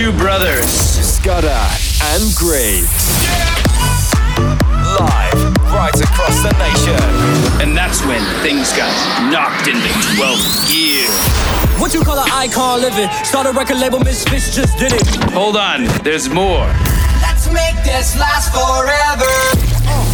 [0.00, 1.66] two brothers, Scudder
[2.12, 2.88] and Greaves.
[4.96, 7.60] Live right across the nation.
[7.60, 8.90] And that's when things got
[9.30, 11.06] knocked into 12th gear.
[11.78, 13.10] What you call an icon living?
[13.24, 15.06] Start a record label, Miss Misfits just did it.
[15.32, 16.66] Hold on, there's more.
[17.20, 19.69] Let's make this last forever.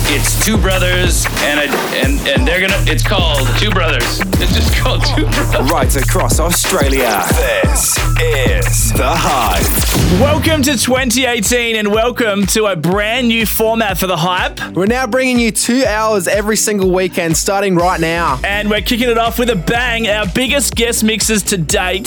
[0.09, 2.81] It's two brothers, and a, and and they're gonna.
[2.87, 4.21] It's called Two Brothers.
[4.41, 5.69] It's just called Two Brothers.
[5.69, 7.25] Right across Australia.
[7.65, 10.21] This is The Hype.
[10.21, 14.61] Welcome to 2018 and welcome to a brand new format for The Hype.
[14.77, 18.39] We're now bringing you two hours every single weekend, starting right now.
[18.45, 20.07] And we're kicking it off with a bang.
[20.07, 22.05] Our biggest guest mixers to date,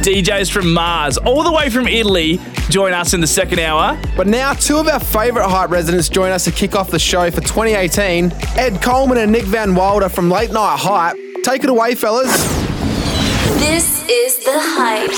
[0.00, 4.00] DJs from Mars, all the way from Italy, join us in the second hour.
[4.16, 7.30] But now, two of our favourite hype residents join us to kick off the show
[7.30, 11.16] for 2018 Ed Coleman and Nick Van Wilder from Late Night Hype.
[11.44, 12.32] Take it away, fellas.
[13.58, 15.10] This is The Hype.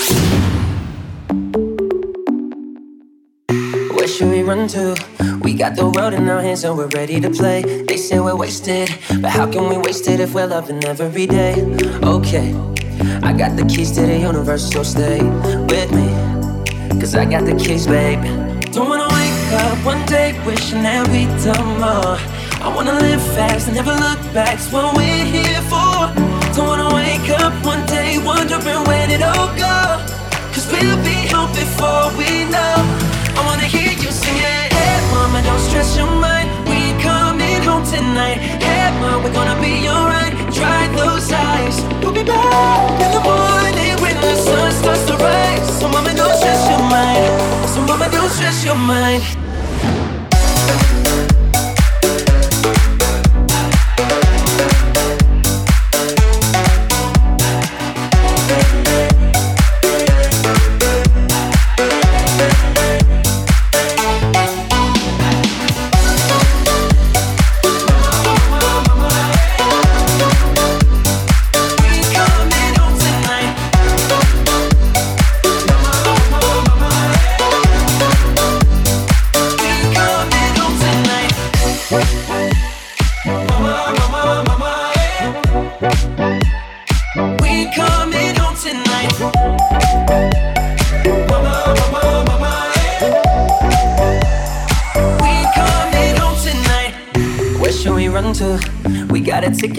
[3.96, 4.94] Where should we run to?
[5.42, 7.62] We got the world in our hands and we're ready to play.
[7.84, 8.88] They say we're wasted,
[9.20, 11.54] but how can we waste it if we're loving every day?
[12.02, 12.54] Okay,
[13.22, 16.08] I got the keys to the universe, so stay with me.
[17.00, 18.22] Cause I got the keys, babe.
[18.72, 19.13] Don't wanna wake
[19.54, 22.18] up one day wishing that we'd done more.
[22.64, 24.54] I wanna live fast and never look back.
[24.54, 26.10] It's what we're here for.
[26.54, 29.78] Don't wanna wake up one day wondering where it all go.
[30.52, 32.76] Cause we'll be home before we know.
[33.38, 34.72] I wanna hear you sing it.
[34.74, 36.48] Hey, mama, don't stress your mind.
[36.70, 38.38] We coming home tonight.
[38.64, 40.34] Hey, mama, we're gonna be alright.
[40.50, 41.76] Dry those eyes.
[42.02, 45.66] We'll be back in the morning when the sun starts to rise.
[45.78, 47.30] So, mama, don't stress your mind.
[47.72, 49.43] So, mama, don't stress your mind.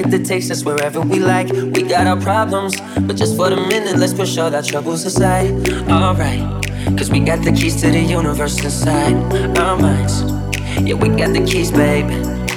[0.05, 1.49] Ticket that takes us wherever we like.
[1.51, 5.51] We got our problems, but just for the minute, let's push all our troubles aside.
[5.89, 6.41] Alright,
[6.97, 9.16] cause we got the keys to the universe inside
[9.57, 10.23] our minds.
[10.81, 12.07] Yeah, we got the keys, babe.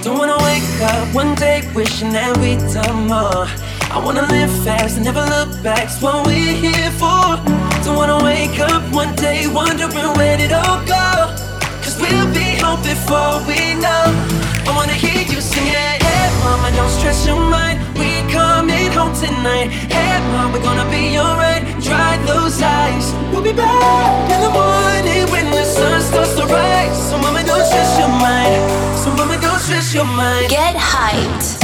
[0.02, 3.46] Don't wanna wake up one day wishing that we'd done more.
[3.90, 5.84] I wanna live fast and never look back.
[5.84, 7.36] It's what we're here for.
[7.84, 11.34] Don't wanna wake up one day wondering where did it all go.
[11.82, 14.04] Cause we'll be home before we know.
[14.68, 16.07] I wanna hear you sing it.
[16.44, 17.78] Mama, don't stress your mind.
[17.98, 19.68] We coming home tonight.
[19.90, 21.62] Hey, mama, we're gonna be alright.
[21.82, 23.12] Dry those eyes.
[23.32, 26.96] We'll be back in the morning when the sun starts to rise.
[27.10, 28.54] So, mama, don't stress your mind.
[29.02, 30.50] So, mama, don't stress your mind.
[30.50, 31.57] Get hyped.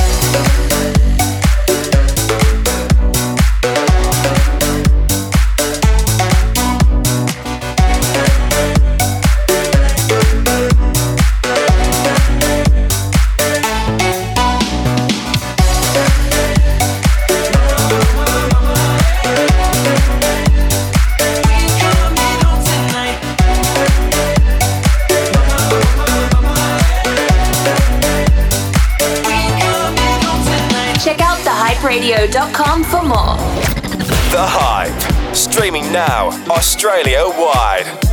[35.65, 38.04] Streaming now, Australia wide.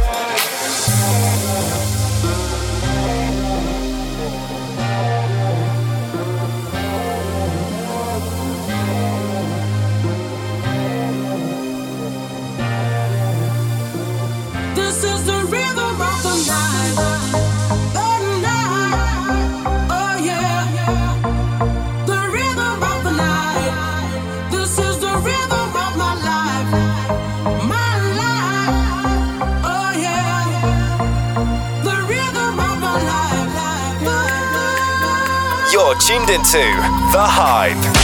[36.31, 36.59] Into
[37.11, 38.00] The Hype.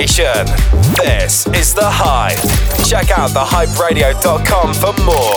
[0.00, 2.38] This is The Hype.
[2.88, 5.29] Check out thehyperadio.com for more.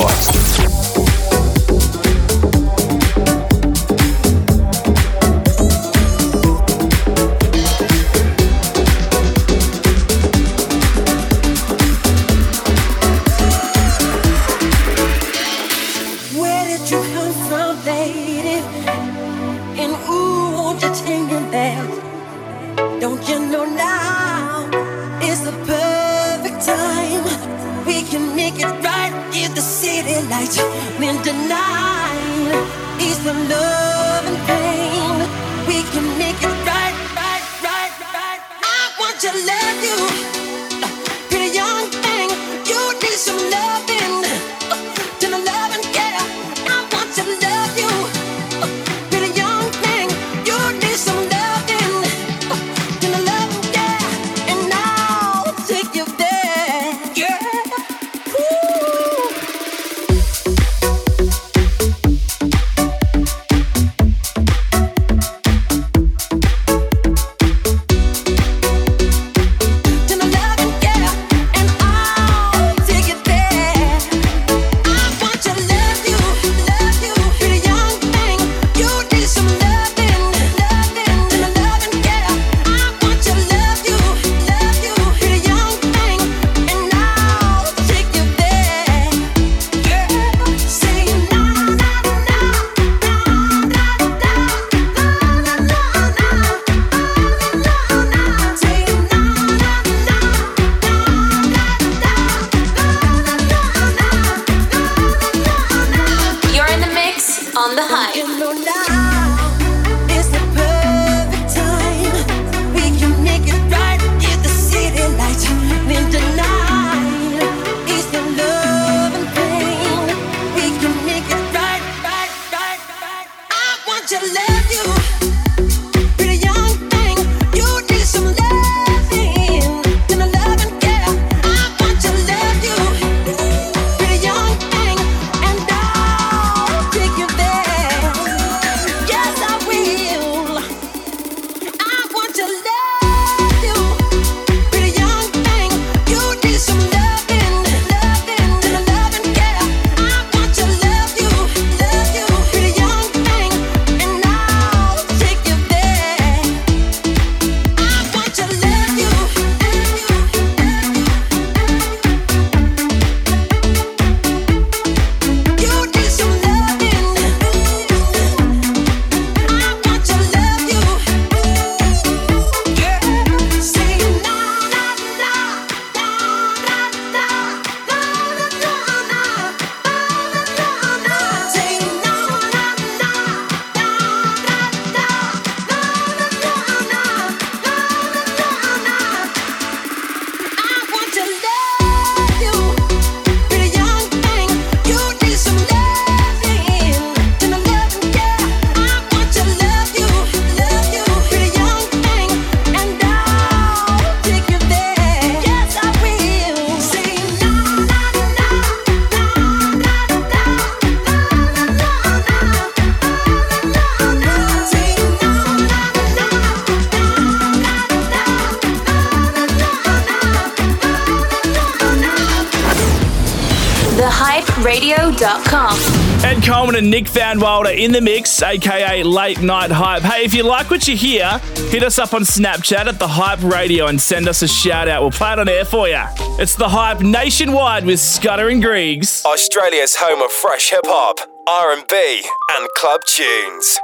[227.04, 230.04] Jake Van Wilder in the mix, aka Late Night Hype.
[230.04, 231.38] Hey, if you like what you hear,
[231.70, 235.02] hit us up on Snapchat at The Hype Radio and send us a shout out.
[235.02, 236.02] We'll play it on air for you.
[236.40, 239.22] It's The Hype nationwide with Scudder and Griggs.
[239.26, 243.80] Australia's home of fresh hip hop, R&B, and club tunes.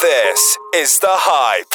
[0.00, 1.73] This is The Hype.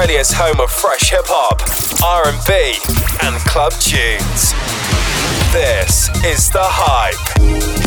[0.00, 1.60] Australia's home of fresh hip hop,
[2.02, 2.78] R&B,
[3.22, 4.54] and club tunes.
[5.52, 7.79] This is The Hype.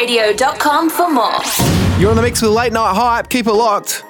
[0.00, 1.30] radio.com for more.
[1.98, 3.28] You're on the mix with Late Night Hype.
[3.28, 4.04] Keep it locked.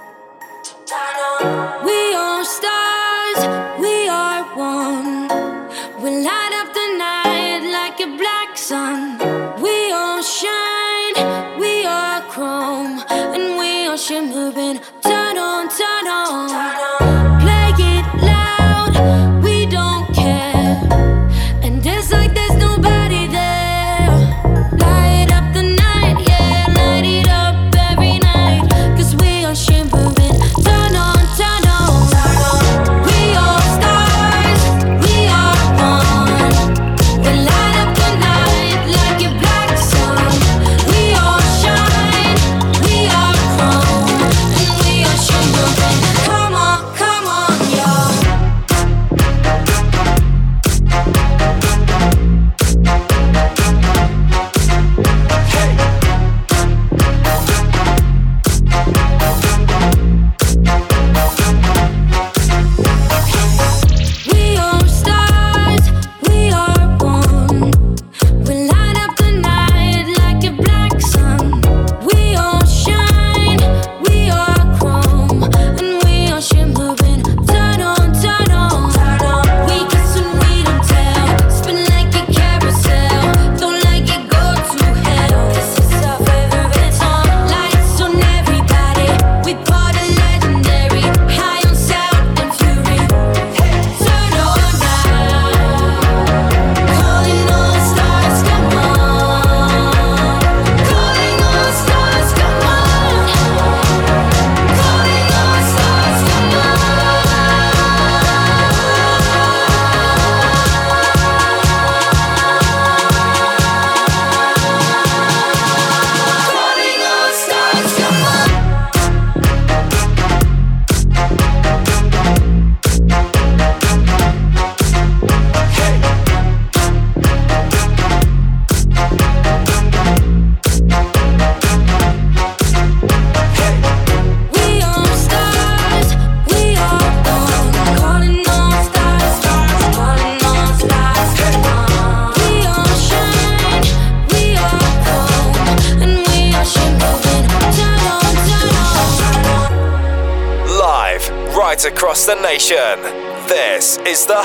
[152.70, 153.02] Nation.
[153.48, 154.39] This is The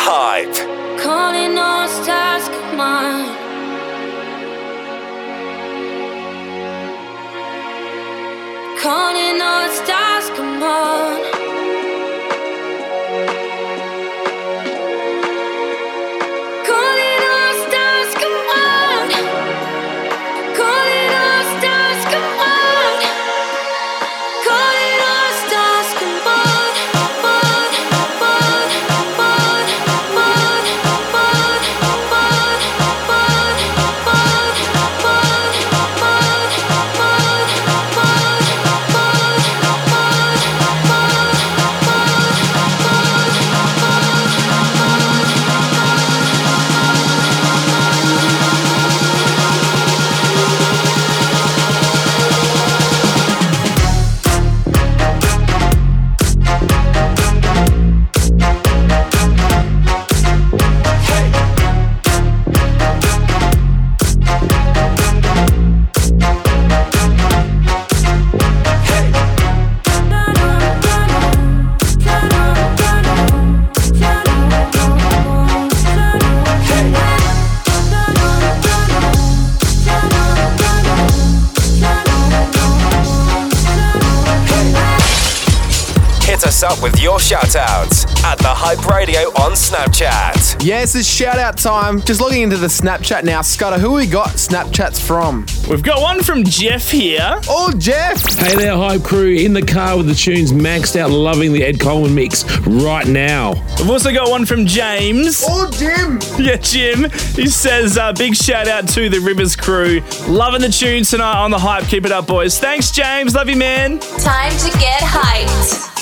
[87.34, 90.64] up with your shout outs at The Hype Radio on Snapchat.
[90.64, 92.02] Yes, it's shout out time.
[92.02, 93.42] Just logging into the Snapchat now.
[93.42, 95.46] Scudder, who we got Snapchats from?
[95.70, 97.40] We've got one from Jeff here.
[97.48, 98.38] Oh, Jeff!
[98.38, 99.36] Hey there, Hype Crew.
[99.36, 103.54] In the car with the tunes maxed out, loving the Ed Coleman mix right now.
[103.80, 105.44] We've also got one from James.
[105.48, 106.20] Oh, Jim!
[106.46, 107.10] Yeah, Jim.
[107.36, 110.02] He says, uh, big shout out to the Rivers crew.
[110.28, 111.86] Loving the tunes tonight on the hype.
[111.86, 112.60] Keep it up, boys.
[112.60, 113.34] Thanks, James.
[113.34, 114.00] Love you, man.
[114.00, 115.95] Time to get hyped.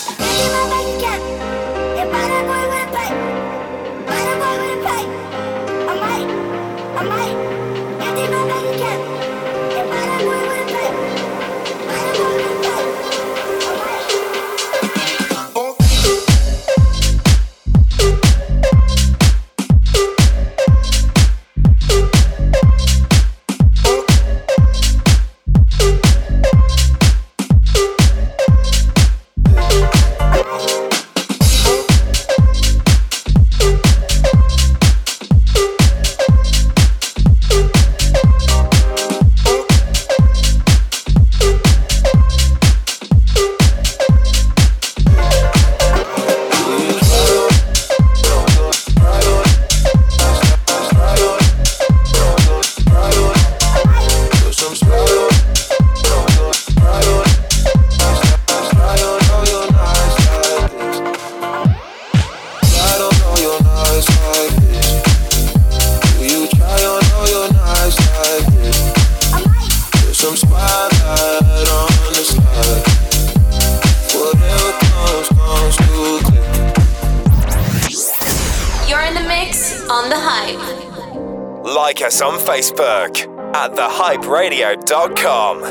[84.93, 85.62] Sports.com.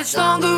[0.00, 0.49] it's longer.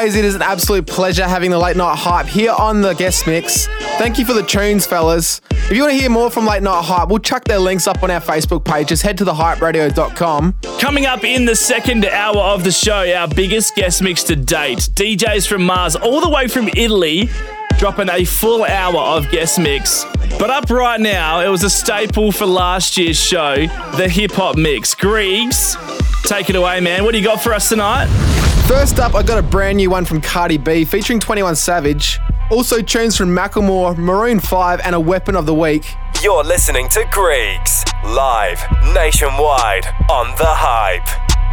[0.00, 3.26] Always, it is an absolute pleasure having the late night hype here on the guest
[3.26, 3.66] mix.
[3.98, 5.42] Thank you for the tunes, fellas.
[5.50, 8.02] If you want to hear more from Late Night Hype, we'll chuck their links up
[8.02, 8.88] on our Facebook page.
[8.88, 10.54] Just head to thehyperadio.com.
[10.78, 14.78] Coming up in the second hour of the show, our biggest guest mix to date.
[14.78, 17.28] DJs from Mars, all the way from Italy,
[17.76, 20.06] dropping a full hour of guest mix.
[20.38, 23.54] But up right now, it was a staple for last year's show,
[23.98, 24.94] the hip hop mix.
[24.94, 25.76] Griggs,
[26.22, 27.04] take it away, man.
[27.04, 28.49] What do you got for us tonight?
[28.70, 32.20] First up, I got a brand new one from Cardi B featuring 21 Savage.
[32.52, 35.96] Also, tunes from Macklemore, Maroon 5, and a Weapon of the Week.
[36.22, 38.62] You're listening to Griggs, live,
[38.94, 41.02] nationwide, on The Hype.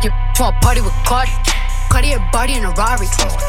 [0.03, 1.31] You want party with Cardi?
[1.89, 3.07] Cardi a body in a Rari.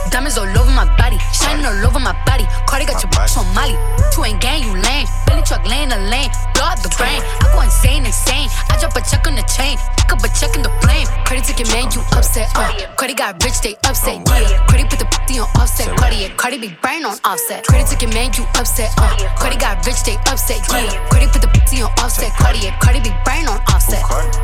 [0.09, 2.48] Diamonds all over my body, shining all over my body.
[2.64, 3.76] Cardi got your bitch on Molly.
[4.16, 5.07] You ain't gang, you lame.
[5.26, 6.31] Billy truck laying the lane.
[6.59, 7.23] Blow the brain.
[7.23, 8.51] I go insane, insane.
[8.66, 9.79] I drop a check on the chain.
[9.94, 11.07] Pick up a check in the flame.
[11.49, 12.51] Took your man, you upset.
[12.55, 12.68] Uh.
[12.97, 14.21] Cardi got rich, they upset.
[14.27, 14.66] Yeah.
[14.66, 15.88] Cardi put the p on offset.
[15.88, 16.29] Yeah.
[16.37, 17.64] Cardi be brain on offset.
[17.64, 18.92] Took your man, you upset.
[18.99, 19.16] Uh.
[19.40, 20.61] Cardi got rich, they upset.
[20.68, 20.92] Yeah.
[21.09, 22.35] Cardi put the p on offset.
[22.61, 22.77] Yeah.
[22.83, 24.03] Cardi be brain on offset.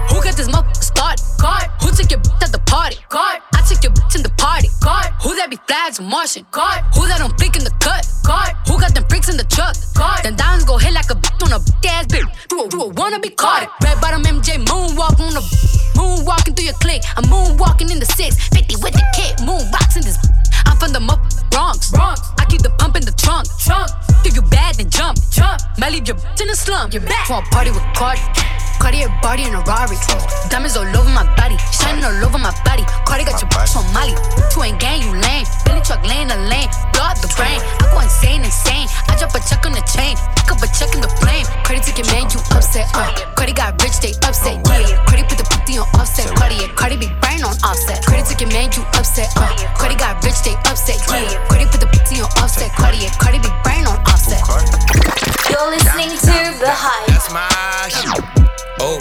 [0.09, 1.21] Who got this motherfucker started?
[1.43, 1.69] God.
[1.83, 2.97] Who took your bitch at the party?
[3.11, 3.43] God.
[3.53, 4.69] I took your bitch in the party.
[4.81, 5.13] God.
[5.21, 6.47] Who that be flags Martian?
[6.51, 6.81] God.
[6.95, 8.07] Who that don't blink in the cut?
[8.25, 8.57] God.
[8.67, 9.77] Who got them freaks in the truck?
[9.93, 10.25] God.
[10.25, 12.29] Then diamonds go hit like a bitch on a big ass bitch.
[12.51, 13.69] You a, wanna be caught.
[13.83, 15.43] Red bottom MJ moonwalk on the
[15.95, 17.03] moonwalking through your clique.
[17.17, 19.39] I'm moonwalking in the six fifty with the kid.
[19.39, 20.19] Moonboxing this.
[20.67, 21.21] I'm from the muff
[21.55, 21.95] Bronx.
[21.95, 22.19] Bronx.
[22.37, 23.47] I keep the pump in the trunk.
[23.63, 23.87] Trunk.
[24.27, 25.23] If you bad, then jump.
[25.31, 25.63] Jump.
[25.79, 26.91] Might leave your bitch in the slum.
[26.91, 27.31] You're back.
[27.31, 28.19] Want party with Cardi.
[28.83, 29.95] Cardi a body in a Rari.
[30.51, 31.55] Diamonds all over my body.
[31.71, 32.83] Shining all over my body.
[33.07, 34.19] Cardi got your bitch on Molly.
[34.51, 35.47] You ain't gang, you lame.
[35.63, 36.67] Billy truck laying the lane.
[36.91, 37.63] Blow the brain.
[37.63, 38.91] I go insane, insane.
[39.07, 40.19] I drop a check on the chain.
[40.35, 41.47] Pick up a check in the flame.
[41.63, 41.79] Cardi
[42.75, 42.91] offset.
[42.95, 44.59] Uh, Cardi got rich, they upset.
[44.67, 46.27] Yeah, Cardi put the pussy on offset.
[46.35, 48.03] Cardi, yeah, Cardi be brain on offset.
[48.03, 49.31] Took your man, you upset.
[49.37, 49.47] Uh,
[49.79, 50.99] Cardi got rich, they upset.
[51.09, 52.73] Yeah, Cardi put the pussy on offset.
[52.73, 54.41] Cardi, yeah, Cardi be brain on offset.
[55.51, 57.07] You're listening to The Hype.
[57.09, 58.49] That's my shit.
[58.81, 58.99] Oh,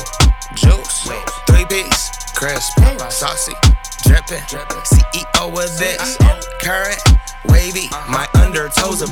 [0.56, 1.10] juice.
[1.48, 2.78] Three piece, crisp,
[3.10, 3.54] saucy,
[4.14, 4.44] dripping.
[4.86, 6.18] CEO of this.
[6.62, 7.02] Current,
[7.46, 7.90] wavy.
[8.10, 9.12] My undertoes are.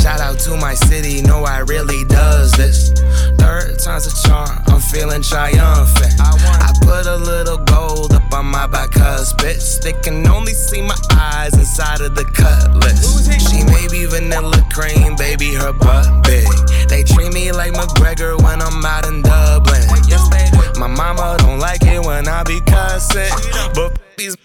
[0.00, 2.92] Shout out to my city, know I really does this.
[3.38, 6.14] Third time's a charm, I'm feeling triumphant.
[6.20, 9.82] I put a little gold up on my bicuspids.
[9.82, 13.26] They can only see my eyes inside of the cutlass.
[13.50, 16.46] She may be vanilla cream, baby, her butt big.
[16.88, 19.82] They treat me like McGregor when I'm out in Dublin.
[20.78, 23.30] My mama don't like it when I be cussing,
[23.74, 24.36] but these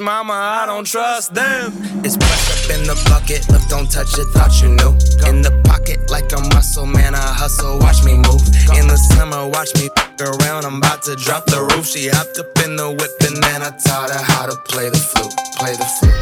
[0.00, 1.72] Mama, I don't trust them.
[2.06, 3.42] It's pressed up in the bucket.
[3.50, 4.26] Look, don't touch it.
[4.30, 4.94] Thought you knew.
[5.26, 7.16] In the pocket, like a muscle, man.
[7.16, 7.80] I hustle.
[7.80, 8.38] Watch me move.
[8.78, 10.64] In the summer, watch me f- around.
[10.64, 11.84] I'm about to drop the roof.
[11.86, 15.02] She hopped up in the whip, and then I taught her how to play the
[15.02, 15.34] flute.
[15.58, 16.14] Play the flute.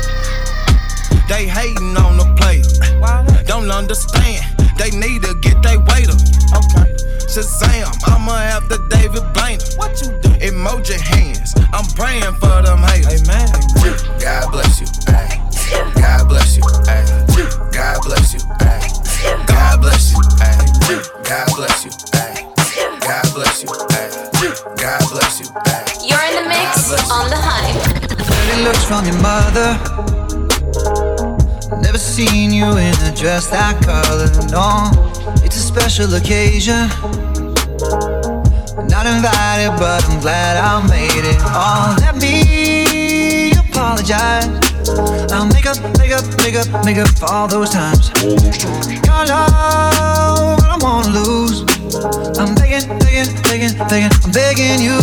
[1.29, 2.65] They hating on the player.
[3.45, 4.41] Don't understand.
[4.81, 6.17] They need to get their weight up.
[6.57, 6.97] Okay.
[7.29, 9.61] Shazam, I'ma have the David Blaine.
[9.77, 10.33] What you do?
[10.41, 11.36] Emoji hands.
[11.77, 13.21] I'm praying for them haters.
[13.29, 13.53] Amen.
[14.19, 14.87] God bless you.
[15.13, 15.29] Ay.
[16.01, 16.63] God bless you.
[16.89, 17.05] Ay.
[17.71, 18.41] God bless you.
[18.61, 18.81] Ay.
[19.45, 20.19] God bless you.
[20.41, 20.57] Ay.
[21.23, 21.91] God bless you.
[22.15, 22.49] Ay.
[23.01, 23.69] God bless you.
[23.91, 24.09] Ay.
[24.81, 25.47] God bless you.
[25.67, 25.85] Ay.
[26.01, 27.77] You're in the mix on The Hype.
[28.25, 29.77] Dirty looks from your mother.
[31.83, 34.33] Never seen you in a dress that color.
[34.49, 34.89] No,
[35.45, 36.89] it's a special occasion.
[39.07, 41.39] Not invited, but I'm glad I made it.
[41.55, 44.51] Oh, let me apologize.
[45.31, 48.11] I'll make up, make up, make up, make up for all those times.
[48.21, 51.63] Your love, I don't wanna lose.
[52.35, 54.99] I'm begging, begging, begging, begging, I'm begging you.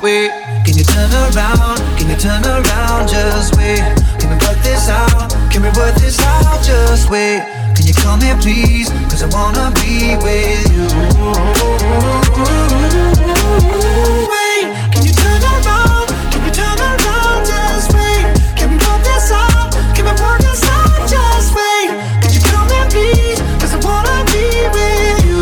[0.00, 0.32] Wait,
[0.64, 1.76] can you turn around?
[2.00, 3.08] Can you turn around?
[3.08, 3.84] Just wait.
[4.16, 5.28] Can we work this out?
[5.52, 6.64] Can we work this out?
[6.64, 7.44] Just wait.
[7.76, 8.88] Can you come here, please?
[9.16, 10.84] Cause I wanna be with you.
[14.28, 16.08] Wait, can you turn around?
[16.30, 17.46] Can we turn around?
[17.48, 18.24] Just wait.
[18.58, 19.72] Can we work this out?
[19.96, 21.08] Can we work this out?
[21.08, 21.88] Just wait.
[22.20, 24.44] Could you come I wanna be
[24.76, 25.40] with you.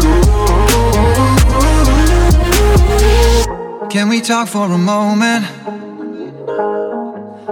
[3.89, 5.47] Can we talk for a moment?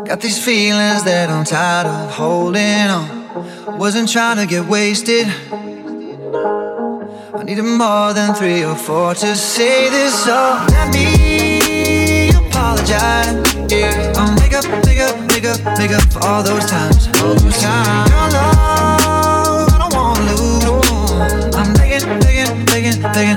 [0.06, 3.22] Got these feelings that I'm tired of holding on.
[3.76, 5.26] Wasn't trying to get wasted.
[7.52, 13.44] I needed more than three or four to say this, so let me apologize.
[13.68, 17.08] Yeah, I'll make up, make up, make up, make up for all those times.
[17.20, 18.08] All those times.
[18.08, 21.54] Your love, I don't wanna lose.
[21.54, 23.36] I'm begging, begging, begging, begging,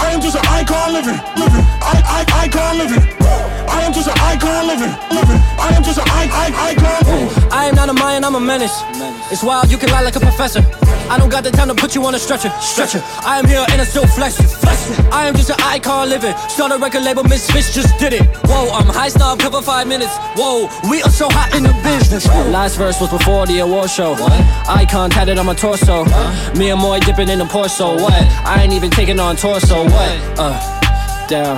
[0.00, 1.64] I am just an icon living, living.
[1.80, 3.02] I, I, icon living.
[3.68, 5.40] I am just an icon living, living.
[5.60, 7.52] I am just an I, I, icon.
[7.52, 8.76] I am not a Mayan, I'm a menace.
[9.30, 10.62] It's wild, you can lie like a professor.
[11.10, 13.02] I don't got the time to put you on a stretcher, stretcher.
[13.26, 14.96] I am here and I'm still flex, flex.
[15.10, 16.36] I am just an icon living.
[16.48, 18.22] Start a record label, Misfits just did it.
[18.46, 20.16] Whoa, I'm high snob, cover five minutes.
[20.36, 22.28] Whoa, we are so hot in the business.
[22.28, 24.12] Last verse was before the award show.
[24.12, 24.32] What?
[24.68, 26.04] Icon tatted on my torso.
[26.56, 28.00] Me and Moy dipping in the Porsche.
[28.00, 28.22] What?
[28.46, 29.82] I ain't even taking on torso.
[29.82, 30.38] What?
[30.38, 31.56] Uh, down.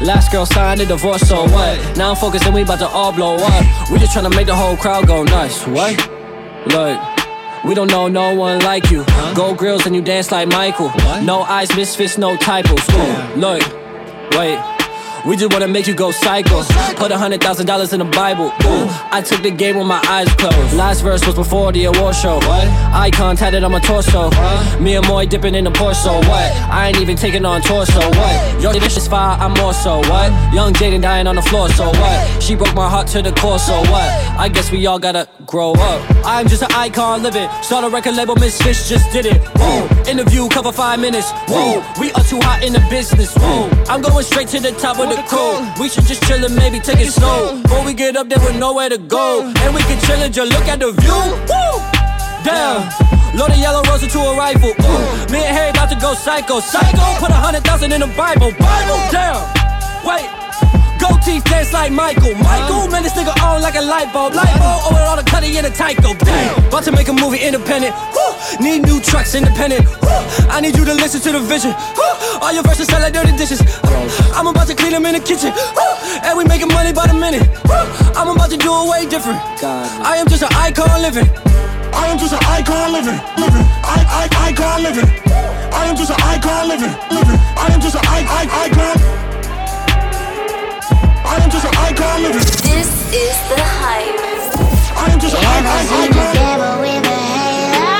[0.00, 1.98] Last girl signed a divorce, so what?
[1.98, 3.90] Now I'm focused and we about to all blow up.
[3.90, 5.66] We just tryna make the whole crowd go nuts.
[5.66, 5.94] What?
[6.72, 7.17] Look.
[7.64, 9.04] We don't know no one like you.
[9.34, 10.92] Gold grills and you dance like Michael.
[11.22, 12.80] No eyes, misfits, no typos.
[12.90, 13.62] Ooh, look,
[14.32, 14.77] wait.
[15.26, 16.62] We just wanna make you go psycho.
[16.96, 18.46] Put a hundred thousand dollars in the Bible.
[18.46, 20.74] Ooh, I took the game with my eyes closed.
[20.74, 22.36] Last verse was before the award show.
[22.36, 22.66] What?
[22.94, 24.30] Icon tatted on my torso.
[24.80, 25.96] Me and Moy dipping in the Porsche.
[26.04, 26.52] So what?
[26.70, 28.00] I ain't even taking on torso.
[28.00, 28.62] What?
[28.62, 29.36] Yo, this is fire.
[29.38, 30.30] I'm more so what?
[30.54, 31.68] Young Jaden dying on the floor.
[31.70, 32.42] So what?
[32.42, 33.58] She broke my heart to the core.
[33.58, 34.08] So what?
[34.38, 36.00] I guess we all gotta grow up.
[36.24, 37.48] I'm just an icon living.
[37.62, 38.36] Start a record label.
[38.36, 39.40] Misfits just did it.
[39.56, 39.88] Whoa.
[40.10, 41.30] Interview cover five minutes.
[41.48, 41.82] Whoa.
[42.00, 43.34] We are too hot in the business.
[43.36, 43.68] Whoa.
[43.88, 45.60] I'm going straight to the top of the crew.
[45.80, 47.60] We should just chill and maybe take it slow.
[47.62, 49.42] Before we get up there with nowhere to go.
[49.44, 51.20] And we can chill and just look at the view.
[51.48, 51.68] Woo!
[52.44, 52.88] Damn.
[53.36, 54.70] Load a yellow rose into a rifle.
[54.70, 55.32] Ooh.
[55.32, 56.60] Me and Harry about to go psycho.
[56.60, 57.04] Psycho.
[57.20, 58.52] Put a hundred thousand in the Bible.
[58.58, 58.98] Bible.
[59.10, 59.40] Damn.
[60.04, 60.47] Wait.
[61.08, 62.34] Gold teeth dance like Michael.
[62.36, 64.34] Michael, man, this nigga on like a light bulb.
[64.34, 66.18] Light bulb oh, over all the cutty in the Tyco.
[66.18, 66.64] Damn.
[66.68, 67.94] About to make a movie independent.
[68.12, 68.32] Woo.
[68.60, 69.86] Need new trucks independent.
[70.02, 70.20] Woo.
[70.52, 71.72] I need you to listen to the vision.
[71.96, 72.12] Woo.
[72.40, 73.60] All your verses sound like dirty dishes.
[74.36, 75.52] I'm about to clean them in the kitchen.
[75.52, 75.92] Woo.
[76.22, 77.48] And we making money by the minute.
[77.64, 77.80] Woo.
[78.12, 79.40] I'm about to do it way different.
[79.64, 81.28] I am just an icon living.
[81.94, 85.08] I am just an icon living, living, I, I, icon living.
[85.72, 87.40] I am just an icon living, living.
[87.56, 89.17] I am just an I, I, icon.
[91.28, 92.22] I am just an icon.
[92.64, 94.20] This is the hype.
[94.96, 96.34] I am just an icon, seen a icon.
[96.34, 97.96] devil with a halo?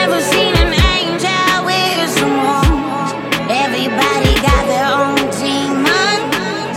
[0.00, 3.10] Ever seen an angel with some horns?
[3.48, 5.22] Everybody got their own.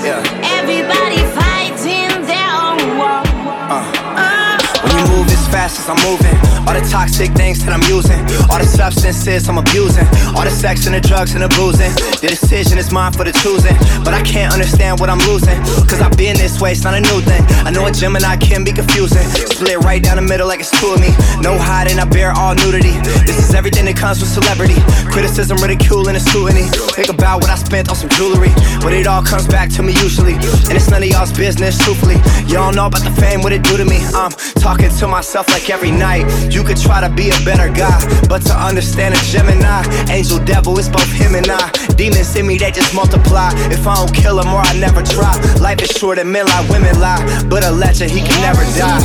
[0.05, 0.21] Yeah.
[0.61, 3.25] Everybody fighting their own war.
[3.73, 3.81] Uh.
[4.21, 4.61] Uh.
[4.85, 8.17] When you move as fast as I'm moving, all the toxic things that I'm using,
[8.49, 11.93] all the substances I'm abusing, all the sex and the drugs and the boozing.
[12.21, 15.57] The decision is mine for the choosing, but I can't understand what I'm losing.
[15.85, 17.43] Cause I've been this way, it's not a new thing.
[17.65, 19.23] I know a Gemini can be confusing.
[19.53, 21.13] Split right down the middle like it's two of me.
[21.41, 22.97] No hiding, I bear all nudity.
[23.25, 24.81] This is everything that comes with celebrity.
[25.13, 26.67] Criticism, ridicule, and a scrutiny.
[26.97, 28.49] Think about what I spent on some jewelry,
[28.81, 30.33] but it all comes back to me usually.
[30.67, 32.17] And it's none of y'all's business, truthfully.
[32.49, 34.01] Y'all know about the fame, what it do to me.
[34.17, 36.25] I'm talking to myself like every night.
[36.55, 37.99] You could try to be a better guy,
[38.29, 41.69] but to understand a Gemini, angel, devil, it's both him and I.
[41.97, 43.51] Demons in me, they just multiply.
[43.75, 45.35] If I don't kill them or I never try.
[45.59, 47.19] Life is short and men lie, women lie.
[47.49, 49.03] But a legend, he can never die.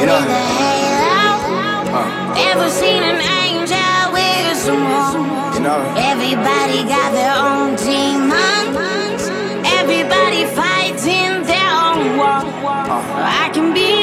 [0.00, 0.18] You know?
[2.50, 5.54] Ever seen an angel with some horns?
[5.54, 5.78] You know?
[5.94, 9.30] Everybody got their own demons.
[9.78, 12.42] Everybody fighting their own war.
[13.22, 13.99] I can be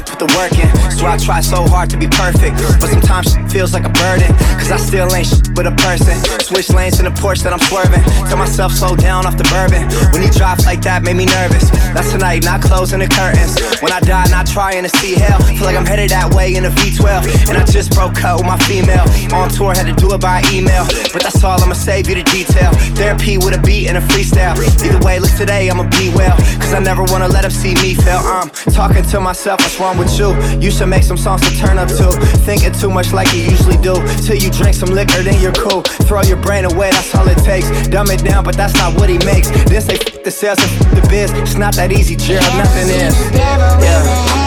[0.00, 0.68] in, put the work in.
[0.96, 2.56] So I try so hard to be perfect.
[2.80, 4.28] But sometimes shit feels like a burden.
[4.58, 6.16] Cause I still ain't shit with a person.
[6.40, 8.02] Switch lanes in the Porsche that I'm swerving.
[8.28, 9.88] Tell myself slow down off the bourbon.
[10.12, 11.70] When he drops like that, made me nervous.
[11.94, 13.56] That's tonight, not closing the curtains.
[13.80, 15.40] When I die, not trying to see hell.
[15.40, 17.48] Feel like I'm headed that way in a V12.
[17.48, 19.04] And I just broke up with my female.
[19.34, 20.84] On tour, had to do it by email.
[21.12, 22.72] But that's all, I'ma save you the detail.
[22.96, 24.56] Therapy with a beat and a freestyle.
[24.84, 26.36] Either way, look today, I'ma be well.
[26.60, 28.20] Cause I never wanna let them see me fail.
[28.20, 30.34] I'm talking to myself, what's wrong with you?
[30.60, 32.10] You should make some songs to turn up to.
[32.44, 33.94] Thinking too much like you usually do.
[34.24, 35.82] Till you drink some liquor, then you're cool.
[36.06, 37.68] Throw your brain away, that's all it takes.
[37.88, 39.50] Dumb it down, but that's not what he makes.
[39.68, 41.32] Then say f the sales and f the biz.
[41.32, 43.14] It's not that easy, Gerald, nothing is.
[43.34, 44.39] Yeah.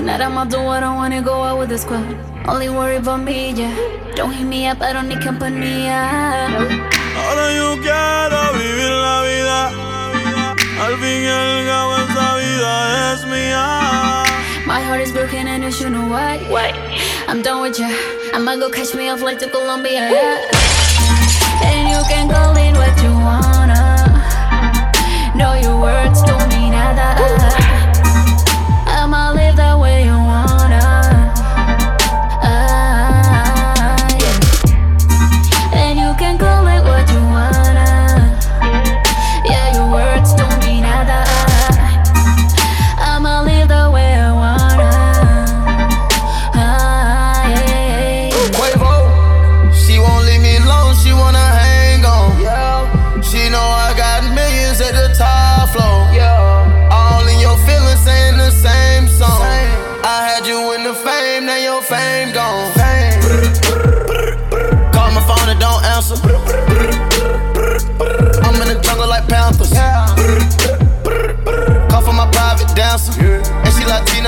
[0.00, 0.10] Over.
[0.10, 2.16] Tonight I'ma do what I wanna go out with the squad.
[2.48, 3.74] Only worry about me, yeah.
[4.14, 5.88] Don't hit me up, I don't need company.
[5.88, 9.70] Ahora yo quiero vivir la vida.
[10.80, 14.24] Al fin y al cabo esta vida es mía.
[14.66, 16.38] My heart is broken and you should know why.
[16.48, 16.72] Why?
[17.28, 17.88] I'm done with ya.
[18.32, 20.08] I'ma go catch me a flight to Colombia.
[20.10, 20.38] Yeah.
[21.62, 24.06] And you can call it what you wanna.
[25.36, 27.69] No, your words don't mean nada.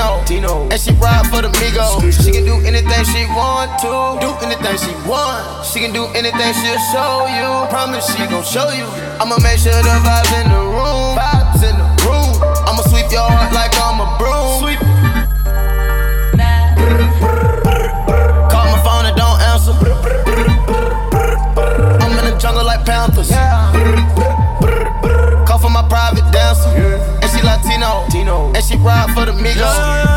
[0.03, 0.25] Latino.
[0.25, 0.69] Tino.
[0.69, 2.23] And she ride for the Migos.
[2.23, 4.19] She can do anything she want to.
[4.19, 5.65] Do anything she want.
[5.65, 7.67] She can do anything she'll show you.
[7.69, 8.85] Promise she gon' show you.
[9.19, 11.15] I'ma make sure the vibes in the room.
[11.15, 12.31] Vibes in the room.
[12.67, 14.59] I'ma sweep your heart like I'm a broom.
[14.59, 14.79] Sweep.
[18.51, 19.73] Call my phone and don't answer.
[22.03, 23.31] I'm in the jungle like Panthers.
[28.83, 30.12] Ride for the Migos.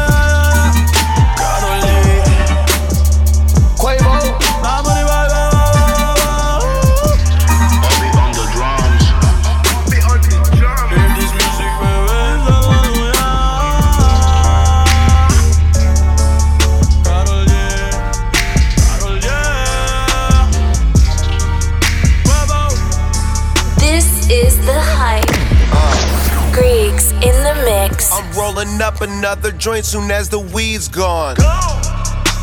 [28.77, 31.37] Rolling up another joint soon as the weed's gone.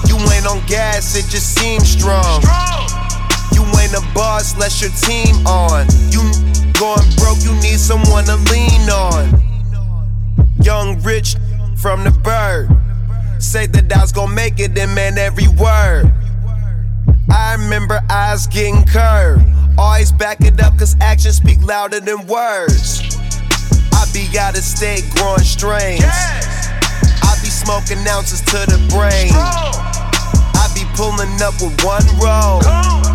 [0.08, 2.42] You ain't on gas, it just seems strong.
[3.54, 5.88] You ain't a boss, let your team on.
[6.10, 6.22] You
[6.80, 9.42] going broke, you need someone to lean on.
[10.62, 11.36] Young rich
[11.78, 12.70] from the bird.
[13.40, 16.12] Say that I was gonna make it and man every word.
[17.30, 19.44] I remember eyes getting curved.
[19.78, 23.03] Always back it up, cause actions speak louder than words.
[24.34, 24.58] Be out
[25.14, 26.02] growing strains.
[26.02, 29.30] I be smoking ounces to the brain.
[29.32, 33.13] I be pulling up with one roll.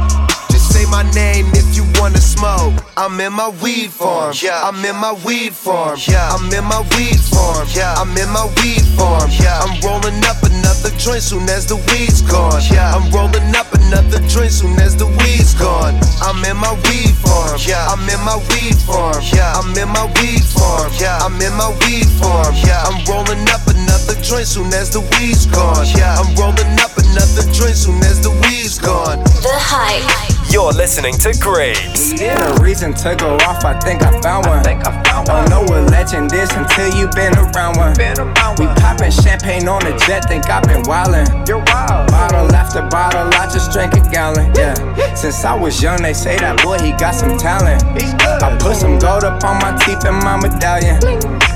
[0.68, 2.74] Say my name if you wanna smoke.
[2.96, 4.34] I'm in my weed farm.
[4.44, 5.98] I'm in my weed farm.
[6.12, 7.66] I'm in my weed farm.
[7.96, 9.30] I'm in my weed farm.
[9.64, 12.60] I'm rolling up another joint soon as the weed's gone.
[12.76, 15.96] I'm rolling up another joint soon as the weed's gone.
[16.20, 17.56] I'm in my weed farm.
[17.92, 19.22] I'm in my weed farm.
[19.40, 20.92] I'm in my weed farm.
[21.00, 22.54] I'm in my weed farm.
[22.84, 25.86] I'm rolling up another joint soon as the weed's gone.
[26.02, 29.22] I'm rolling up another joint soon as the weed's gone.
[29.42, 30.37] The hype.
[30.50, 32.18] You're listening to Grapes.
[32.18, 34.64] Yeah, a reason to go off, I think I found one.
[34.64, 37.94] think i found Don't know what legend is until you've been around one.
[37.94, 41.46] Been around We popping champagne on the jet, think I've been wildin'.
[41.46, 42.08] You're wild.
[42.08, 44.50] Bottle after bottle, I just drank a gallon.
[44.54, 44.74] Yeah,
[45.14, 47.82] since I was young, they say that boy, he got some talent.
[48.00, 48.42] He's good.
[48.42, 50.96] I put some gold up on my teeth and my medallion.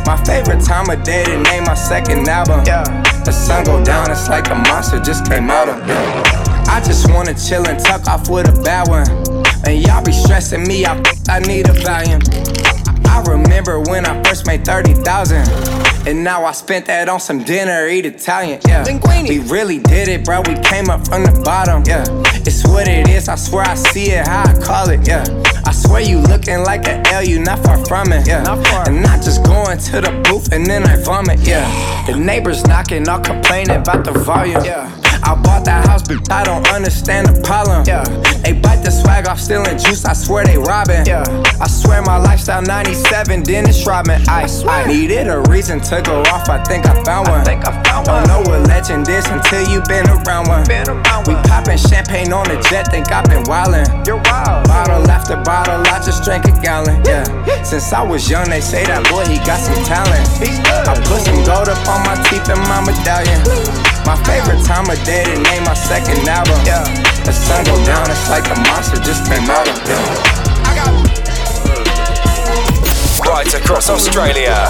[0.05, 2.62] My favorite time of day to name my second album.
[2.66, 2.84] Yeah,
[3.24, 6.51] the sun go down, it's like a monster just came out of yeah.
[6.68, 9.08] I just wanna chill and tuck off with a bad one.
[9.64, 12.20] And y'all be stressing me out, I need a volume.
[13.06, 15.46] I remember when I first made 30,000.
[16.04, 18.84] And now I spent that on some dinner, eat Italian, yeah.
[19.28, 20.40] We really did it, bro.
[20.40, 22.04] We came up from the bottom, yeah.
[22.44, 25.24] It's what it is, I swear I see it, how I call it, yeah.
[25.64, 28.42] I swear you looking like an L, you not far from it, yeah.
[28.42, 28.88] Not far.
[28.88, 32.04] And not just going to the booth and then I vomit, yeah.
[32.06, 34.90] The neighbors knocking, all complaining about the volume, yeah.
[35.22, 37.84] I bought that house, but I don't understand the problem.
[37.86, 38.04] Yeah.
[38.42, 41.06] They bite the swag off stealing juice, I swear they robbing.
[41.06, 41.24] Yeah.
[41.60, 44.22] I swear my lifestyle 97, Dennis Rodman.
[44.28, 47.40] I, I needed a reason to go off, I think I found one.
[47.40, 50.66] I think I found don't know what legend is until you've been around one.
[50.66, 54.06] Been around we popping champagne on the jet, think I've been wildin'.
[54.06, 54.66] You're wild.
[54.66, 57.02] Bottle after bottle, I just drank a gallon.
[57.04, 57.24] Yeah.
[57.62, 60.26] Since I was young, they say that boy, he got some talent.
[60.88, 63.91] I put some gold up on my teeth and my medallion.
[64.05, 66.59] My favorite time of day to name my second album.
[66.66, 66.82] Yeah.
[67.22, 70.42] The sun go down, it's like a monster just came out of yeah.
[73.22, 74.66] Right across Australia.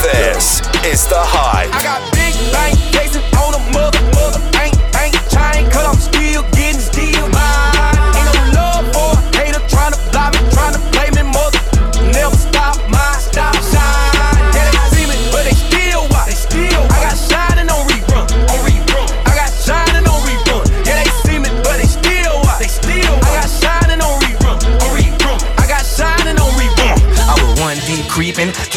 [0.00, 1.74] This is The Hype.
[1.74, 6.42] I got big bank cases on a mother, mother, ain't, ain't chain, cause I'm still
[6.42, 6.59] getting still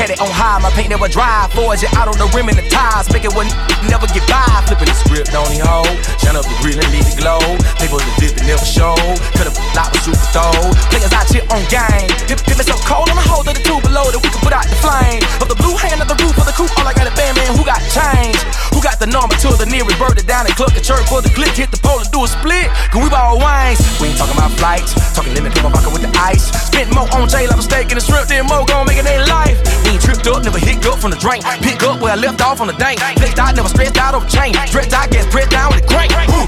[0.09, 0.59] it on high.
[0.59, 1.47] My paint never dry.
[1.53, 3.07] Forge it out on the rim and the tires.
[3.13, 3.47] Make it one
[3.87, 4.43] never get by.
[4.67, 5.87] Flipping the script on the hoe.
[6.19, 7.39] Shine up the grill and leave it glow.
[7.79, 8.97] Paper the dip and never show.
[9.37, 10.51] Cut up lot with super throw.
[10.89, 12.09] Players out here on game.
[12.25, 14.41] Dip, dip it so cold on the hole of the two below that we can
[14.41, 15.21] put out the flame.
[15.39, 16.71] Of the blue hand of the roof of the coop.
[16.79, 18.39] All I got a band man who got change.
[18.73, 21.21] Who got the number to the nearest bird it down and cluck a church for
[21.21, 21.53] the click.
[21.53, 22.67] Hit the pole and do a split.
[22.89, 23.79] Can we ball wines?
[24.01, 24.97] We ain't talking about flights.
[25.13, 26.49] Talking limit, come fucking with the ice.
[26.67, 29.05] Spent more on J like a steak and a shrimp, then more gon' make it
[29.05, 29.57] their life.
[29.85, 31.45] We ain't tripped up, never hit up from the drink.
[31.61, 32.99] Pick up where I left off on the dank.
[32.99, 34.53] Flexed out, never stressed out over chain.
[34.73, 36.11] Dressed out, get spread down with the crank.
[36.33, 36.43] Woo.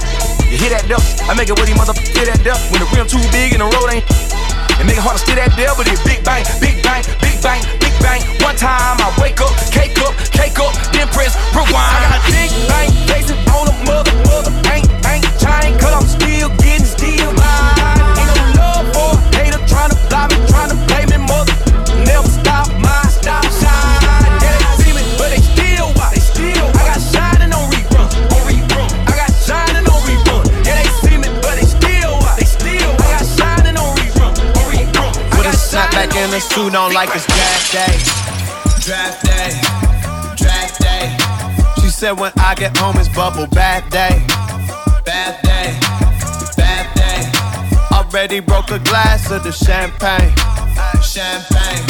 [0.49, 1.03] You hear that duck?
[1.29, 2.59] I make it with these motherfuckers hear that duck.
[2.73, 4.05] When the rim too big and the road ain't.
[4.75, 7.61] It make it hard to steal that but it's big bang, big bang, big bang,
[7.79, 8.19] big bang.
[8.43, 11.71] One time I wake up, cake up, cake up, then press rewind.
[11.71, 13.74] I got a big bang, chasing on
[36.75, 37.97] and on like it's draft day.
[38.81, 39.49] Draft day.
[40.35, 41.17] Draft day.
[41.81, 44.21] She said when I get home it's bubble bath day.
[45.05, 45.77] Bath day.
[46.57, 47.31] Bath day.
[47.95, 50.35] Already broke a glass of the champagne.
[51.01, 51.85] Champagne.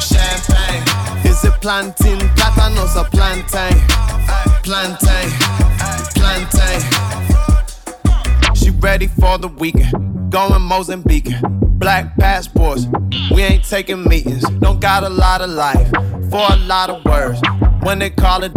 [0.00, 0.82] Champagne.
[1.26, 2.20] Is it plantain?
[2.36, 3.78] Platanos or plantain?
[4.62, 5.30] Plantain.
[6.14, 6.82] Plantain.
[8.54, 10.11] She ready for the weekend.
[10.32, 11.28] Going Mozambique.
[11.78, 12.86] Black passports.
[13.34, 14.42] We ain't taking meetings.
[14.60, 15.90] Don't got a lot of life
[16.30, 17.38] for a lot of words.
[17.82, 18.52] When they call it,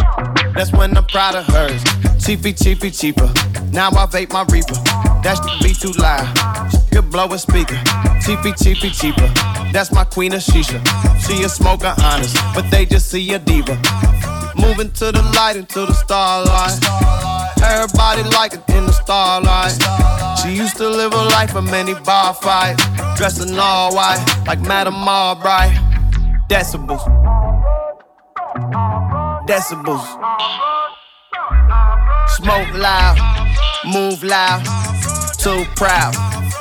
[0.56, 1.84] that's when I'm proud of hers.
[2.26, 3.30] Chiefy, chiefy, cheaper.
[3.72, 4.76] Now I vape my reaper.
[5.22, 6.74] That should be too loud.
[6.94, 7.82] You blow a speaker.
[8.26, 9.28] Chiefy, chiefy, cheaper.
[9.74, 10.80] That's my queen of shisha.
[11.28, 13.76] She a smoker, honest, but they just see a diva.
[14.56, 17.35] Moving to the light into the starlight.
[17.64, 19.78] Everybody like it in the starlight.
[20.42, 22.84] She used to live a life of many bar fights.
[23.18, 25.74] Dressing all white, like Madame Albright.
[26.50, 27.04] Decibels.
[29.48, 30.06] Decibels.
[32.38, 33.18] Smoke loud,
[33.86, 34.64] move loud,
[35.38, 36.14] too proud.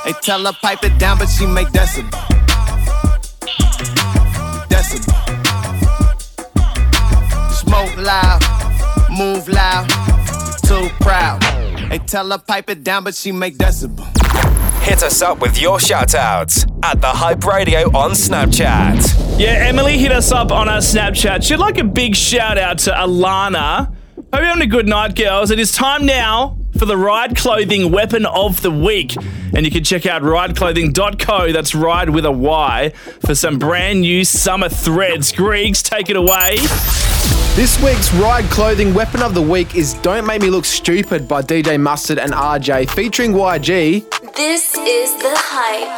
[0.05, 2.11] They tell her pipe it down, but she make decibel.
[4.69, 5.15] Decibel.
[7.53, 8.41] Smoke loud,
[9.11, 9.91] move loud,
[10.65, 11.41] too proud.
[11.91, 14.05] They tell her pipe it down, but she make decibel.
[14.83, 19.39] Hit us up with your shout outs at The Hype Radio on Snapchat.
[19.39, 21.43] Yeah, Emily hit us up on our Snapchat.
[21.43, 23.87] She'd like a big shout out to Alana.
[23.87, 25.51] Hope you're having a good night, girls.
[25.51, 29.17] It is time now for the Ride Clothing Weapon of the Week.
[29.55, 32.93] And you can check out rideclothing.co, that's ride with a Y,
[33.25, 35.33] for some brand new summer threads.
[35.33, 36.57] Griggs, take it away.
[37.57, 41.41] This week's Ride Clothing Weapon of the Week is Don't Make Me Look Stupid by
[41.41, 44.03] DJ Mustard and RJ, featuring YG.
[44.35, 45.95] This is the hype.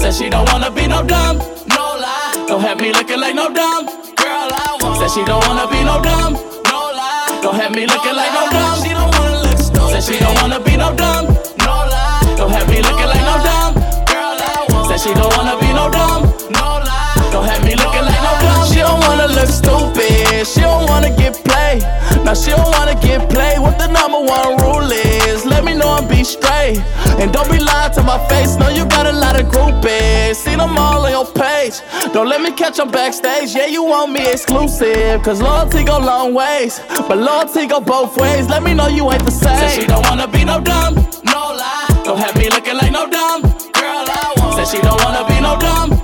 [0.00, 2.44] Said she don't wanna be no dumb, no lie.
[2.48, 4.50] Don't have me looking like no dumb girl.
[4.50, 4.98] I want.
[4.98, 7.38] Said she don't wanna be no dumb, no lie.
[7.40, 8.82] Don't have me looking like no dumb.
[8.82, 10.02] She don't wanna look stupid.
[10.02, 11.26] Said she don't wanna be no dumb,
[11.62, 12.34] no lie.
[12.36, 13.72] Don't have me looking like no dumb
[14.10, 14.34] girl.
[14.34, 14.88] I want.
[14.90, 17.30] Said she don't wanna be no dumb, no lie.
[17.30, 18.66] Don't have me looking like no dumb.
[18.66, 20.07] She don't wanna look stupid.
[20.46, 21.82] She don't wanna get played.
[22.24, 23.58] Now she don't wanna get played.
[23.58, 25.44] What the number one rule is?
[25.44, 26.78] Let me know and be straight.
[27.18, 28.56] And don't be lying to my face.
[28.56, 30.36] Know you got a lot of groupies.
[30.36, 31.80] See them all on your page.
[32.12, 33.54] Don't let me catch them backstage.
[33.54, 35.22] Yeah, you want me exclusive.
[35.22, 36.80] Cause loyalty go long ways.
[37.08, 38.48] But loyalty go both ways.
[38.48, 39.58] Let me know you ain't the same.
[39.58, 40.94] Said she don't wanna be no dumb.
[41.24, 42.02] No lie.
[42.04, 43.42] Don't have me looking like no dumb.
[43.42, 44.54] Girl, I want.
[44.54, 45.97] Said she don't wanna be no dumb.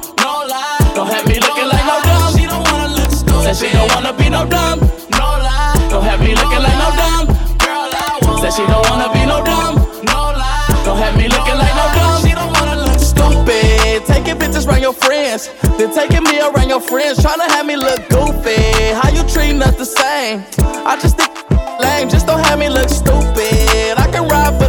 [3.55, 4.81] Said she don't wanna be no dumb.
[4.81, 5.87] No lie.
[5.89, 7.27] Don't have me looking like no dumb.
[7.63, 8.41] Girl, I want.
[8.43, 9.77] Said she don't wanna be no dumb.
[10.03, 10.83] No lie.
[10.85, 12.23] Don't have me looking like no dumb.
[12.27, 14.05] She don't wanna look stupid.
[14.07, 15.51] Taking pictures around your friends.
[15.79, 17.23] Then taking me around your friends.
[17.23, 18.91] Trying to have me look goofy.
[18.91, 20.43] How you treating us the same?
[20.85, 21.31] I just think
[21.79, 22.09] lame.
[22.09, 23.95] Just don't have me look stupid.
[23.97, 24.64] I can ride.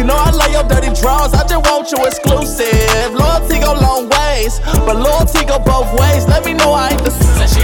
[0.00, 1.34] You know I love your dirty draws.
[1.34, 3.12] I just want you exclusive.
[3.12, 6.26] Loyalty go long ways, but loyalty go both ways.
[6.26, 7.10] Let me know I ain't the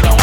[0.03, 0.16] don't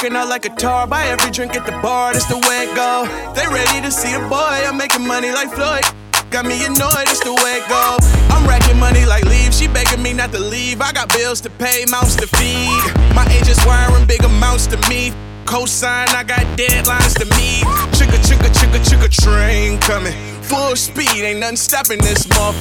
[0.00, 0.16] star.
[0.16, 0.86] Out like a tar.
[0.86, 2.12] Buy every drink at the bar.
[2.12, 3.06] That's the way it go.
[3.34, 4.66] They ready to see a boy.
[4.66, 5.84] I'm making money like Floyd.
[6.30, 7.06] Got me annoyed.
[7.06, 7.98] That's the way it go.
[8.34, 9.52] I'm racking money like leave.
[9.52, 10.80] She begging me not to leave.
[10.80, 12.82] I got bills to pay, mouths to feed.
[13.14, 15.12] My agents wiring big amounts to me.
[15.44, 17.64] Cosign, I got deadlines to meet.
[17.96, 20.14] Chicka, chicka, chicka, chicka, train coming.
[20.50, 22.58] Full speed, ain't nothing stopping this month.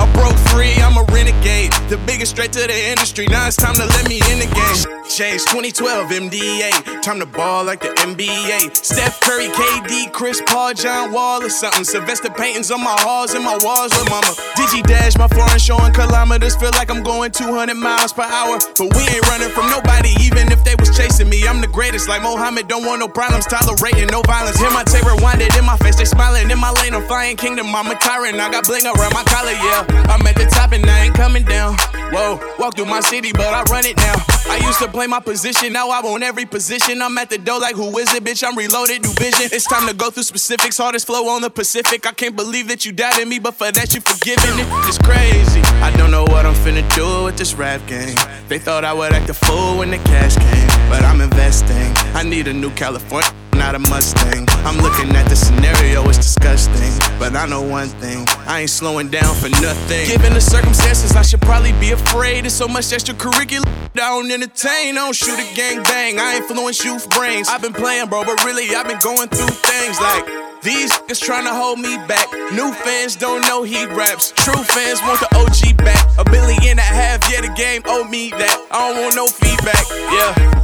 [0.00, 1.72] I broke free, I'm a renegade.
[1.88, 3.26] The biggest straight to the industry.
[3.26, 5.00] Now it's time to let me in the game.
[5.08, 7.02] Change 2012 MDA.
[7.02, 8.76] Time to ball like the NBA.
[8.76, 11.84] Steph Curry, KD, Chris Paul, John Wall or something.
[11.84, 14.32] Sylvester paintings on my halls and my walls with mama.
[14.54, 16.54] Digi dash my foreign showing kilometers.
[16.56, 18.60] Feel like I'm going 200 miles per hour.
[18.78, 21.48] But we ain't running from nobody, even if they was chasing me.
[21.48, 22.68] I'm the greatest, like Mohammed.
[22.68, 24.60] Don't want no problems, tolerating no violence.
[24.60, 25.96] Hear my tape rewinded in my face.
[25.96, 26.94] They smiling in my lane.
[26.94, 27.74] I'm flying kingdom.
[27.74, 28.40] I'm a tyrant.
[28.40, 29.86] I got bling around my collar, yeah.
[30.08, 31.76] I'm at the top and I ain't coming down.
[32.12, 34.14] Whoa, walk through my city, but I run it now.
[34.48, 37.00] I used to play my position, now I want every position.
[37.02, 38.42] I'm at the door like, who is it, bitch?
[38.46, 39.48] I'm reloaded, new vision.
[39.52, 40.78] It's time to go through specifics.
[40.78, 42.06] Hardest flow on the Pacific.
[42.06, 44.66] I can't believe that you doubted me, but for that you forgiven it.
[44.88, 45.60] It's crazy.
[45.82, 48.16] I don't know what I'm finna do with this rap game.
[48.48, 51.92] They thought I would act a fool when the cash came, but I'm investing.
[52.14, 54.46] I need a new California not a Mustang.
[54.64, 56.92] I'm looking at the scenario, it's disgusting.
[57.18, 60.06] But I know one thing, I ain't slowing down for nothing.
[60.08, 62.44] Given the circumstances, I should probably be afraid.
[62.44, 63.68] There's so much extracurricular.
[63.94, 66.18] I don't entertain, I don't shoot a gang bang.
[66.18, 67.48] I influence youth brains.
[67.48, 70.24] I've been playing, bro, but really, I've been going through things like.
[70.62, 72.30] These is trying to hold me back.
[72.52, 74.32] New fans don't know he raps.
[74.36, 76.06] True fans want the OG back.
[76.18, 78.66] A billion and a half, yeah, the game owe me that.
[78.70, 80.59] I don't want no feedback, yeah.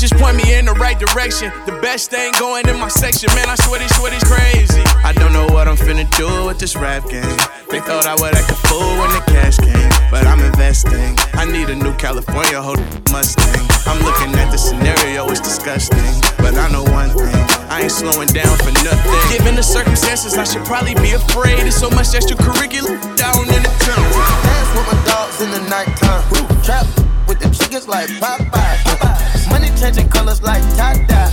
[0.00, 1.52] Just point me in the right direction.
[1.68, 3.52] The best thing going in my section, man.
[3.52, 4.80] I swear this shit is crazy.
[5.04, 7.36] I don't know what I'm finna do with this rap game.
[7.68, 11.20] They thought I would act a fool when the cash came, but I'm investing.
[11.36, 12.80] I need a new California hold
[13.12, 13.60] Mustang.
[13.84, 16.00] I'm looking at the scenario, it's disgusting.
[16.40, 17.36] But I know one thing,
[17.68, 19.12] I ain't slowing down for nothing.
[19.28, 21.60] Given the circumstances, I should probably be afraid.
[21.60, 24.00] There's so much extracurricular down in the town.
[24.48, 26.24] Dance with my dogs in the nighttime.
[26.64, 26.88] Trap
[27.30, 29.50] with the chickens like Popeye.
[29.50, 31.30] Money changing colors like tie-dye.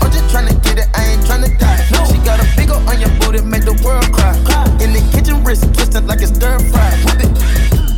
[0.00, 1.82] I'm just tryna get it, I ain't tryna die.
[2.06, 4.38] She got a big ol' on your booty, make the world cry.
[4.78, 6.90] In the kitchen, wrist twisted like it's stir fry.
[7.06, 7.32] Whip it.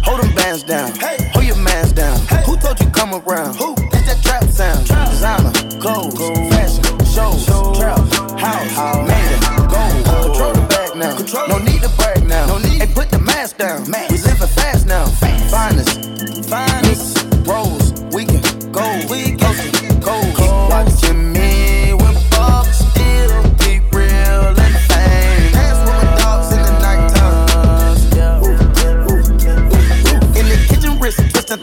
[0.09, 0.89] Hold them bands down.
[1.37, 2.16] Hold your mans down.
[2.49, 3.57] Who told you come around?
[3.57, 3.76] Who?
[3.93, 4.89] It's that trap sound.
[4.89, 5.53] Designer,
[5.85, 6.16] clothes,
[6.49, 7.45] fashion, shows,
[7.76, 8.01] trap,
[8.41, 8.72] house,
[9.05, 10.33] made it, gold.
[10.33, 11.12] Control the bag now.
[11.45, 12.47] No need to brag now.
[12.47, 12.81] No need.
[12.81, 13.85] Hey, put the mask down.
[13.85, 15.05] We living fast now.
[15.53, 16.05] Finest,
[16.49, 16.68] finest,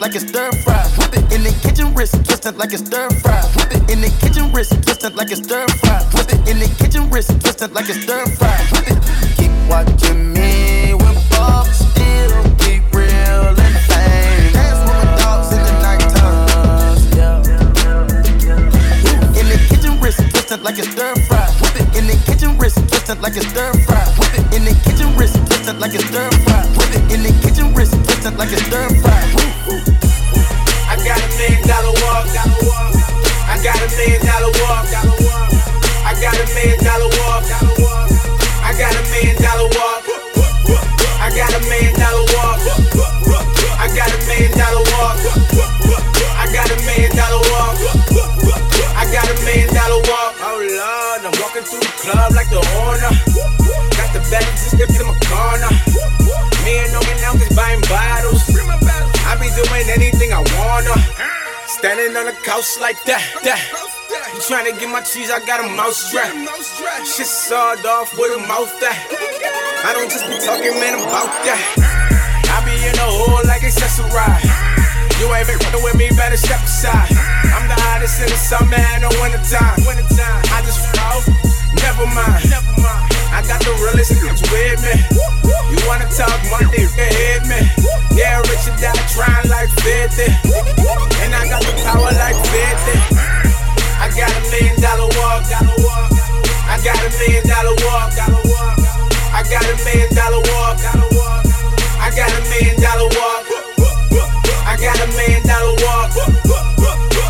[0.06, 0.86] like it's stir fry.
[1.00, 1.34] Whip it.
[1.34, 3.42] In the kitchen, wrist twisted like it's stir fry.
[3.58, 3.90] Whip it.
[3.90, 5.98] In the kitchen, wrist twisted like it's stir fry.
[6.14, 6.48] Whip it.
[6.48, 8.54] In the kitchen, wrist twisted like it's stir fry.
[8.70, 9.02] Whip it.
[9.34, 13.76] Keep watching me when Bob still keep real and.
[14.54, 16.54] Dance with my dogs in the nighttime.
[19.42, 21.50] In the kitchen, wrist twisted like it's stir fry.
[21.58, 21.98] Whip it.
[21.98, 24.06] In the kitchen, wrist twisted like it's stir fry.
[24.22, 24.46] Whip it.
[24.54, 26.62] In the kitchen, wrist twisted like it's stir fry.
[26.78, 27.02] Whip it.
[27.10, 29.45] In the kitchen, wrist twisted like it's stir fry.
[29.66, 32.30] I got a million dollar walk.
[33.50, 34.86] I got a million dollar walk.
[36.06, 37.50] I got a million dollar walk.
[38.62, 40.06] I got a million dollar walk.
[41.18, 42.62] I got a million dollar walk.
[43.82, 45.18] I got a million dollar walk.
[45.34, 47.74] I got a million dollar walk.
[48.94, 50.34] I got a million dollar walk.
[50.46, 53.18] Oh Lord, I'm walking through the club like the owner.
[53.98, 55.74] Got the bags just in my corner.
[56.62, 58.46] Me and no one else is buying bottles.
[59.46, 60.98] Be doing anything I wanna.
[61.70, 63.62] Standing on the couch like that, that.
[64.34, 66.34] You tryna get my cheese, I got a mouse strap.
[67.06, 68.98] Shit sawed off with a mouth that.
[69.86, 71.62] I don't just be talking, man, about that.
[71.62, 74.50] I be in the hole like accessorized.
[75.22, 77.14] You ain't been fucking with me, better step aside.
[77.54, 79.78] I'm the hottest in the summer and winter time.
[79.78, 81.22] I just fall,
[81.86, 83.15] never mind.
[83.36, 84.96] I got the realest niggas with me.
[85.68, 87.68] You wanna talk money, hit me.
[88.16, 90.24] Yeah, Richard die trying like 50.
[91.20, 92.96] And I got the power like 50.
[94.00, 95.44] I got a million dollar walk.
[95.52, 98.16] I got a million dollar walk.
[99.36, 100.80] I got a million dollar walk.
[102.00, 103.52] I got a million dollar walk.
[104.64, 106.16] I got a million dollar walk.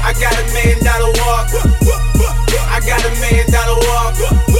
[0.05, 1.49] I got a million dollar walk.
[2.69, 4.54] I got a million dollar walk.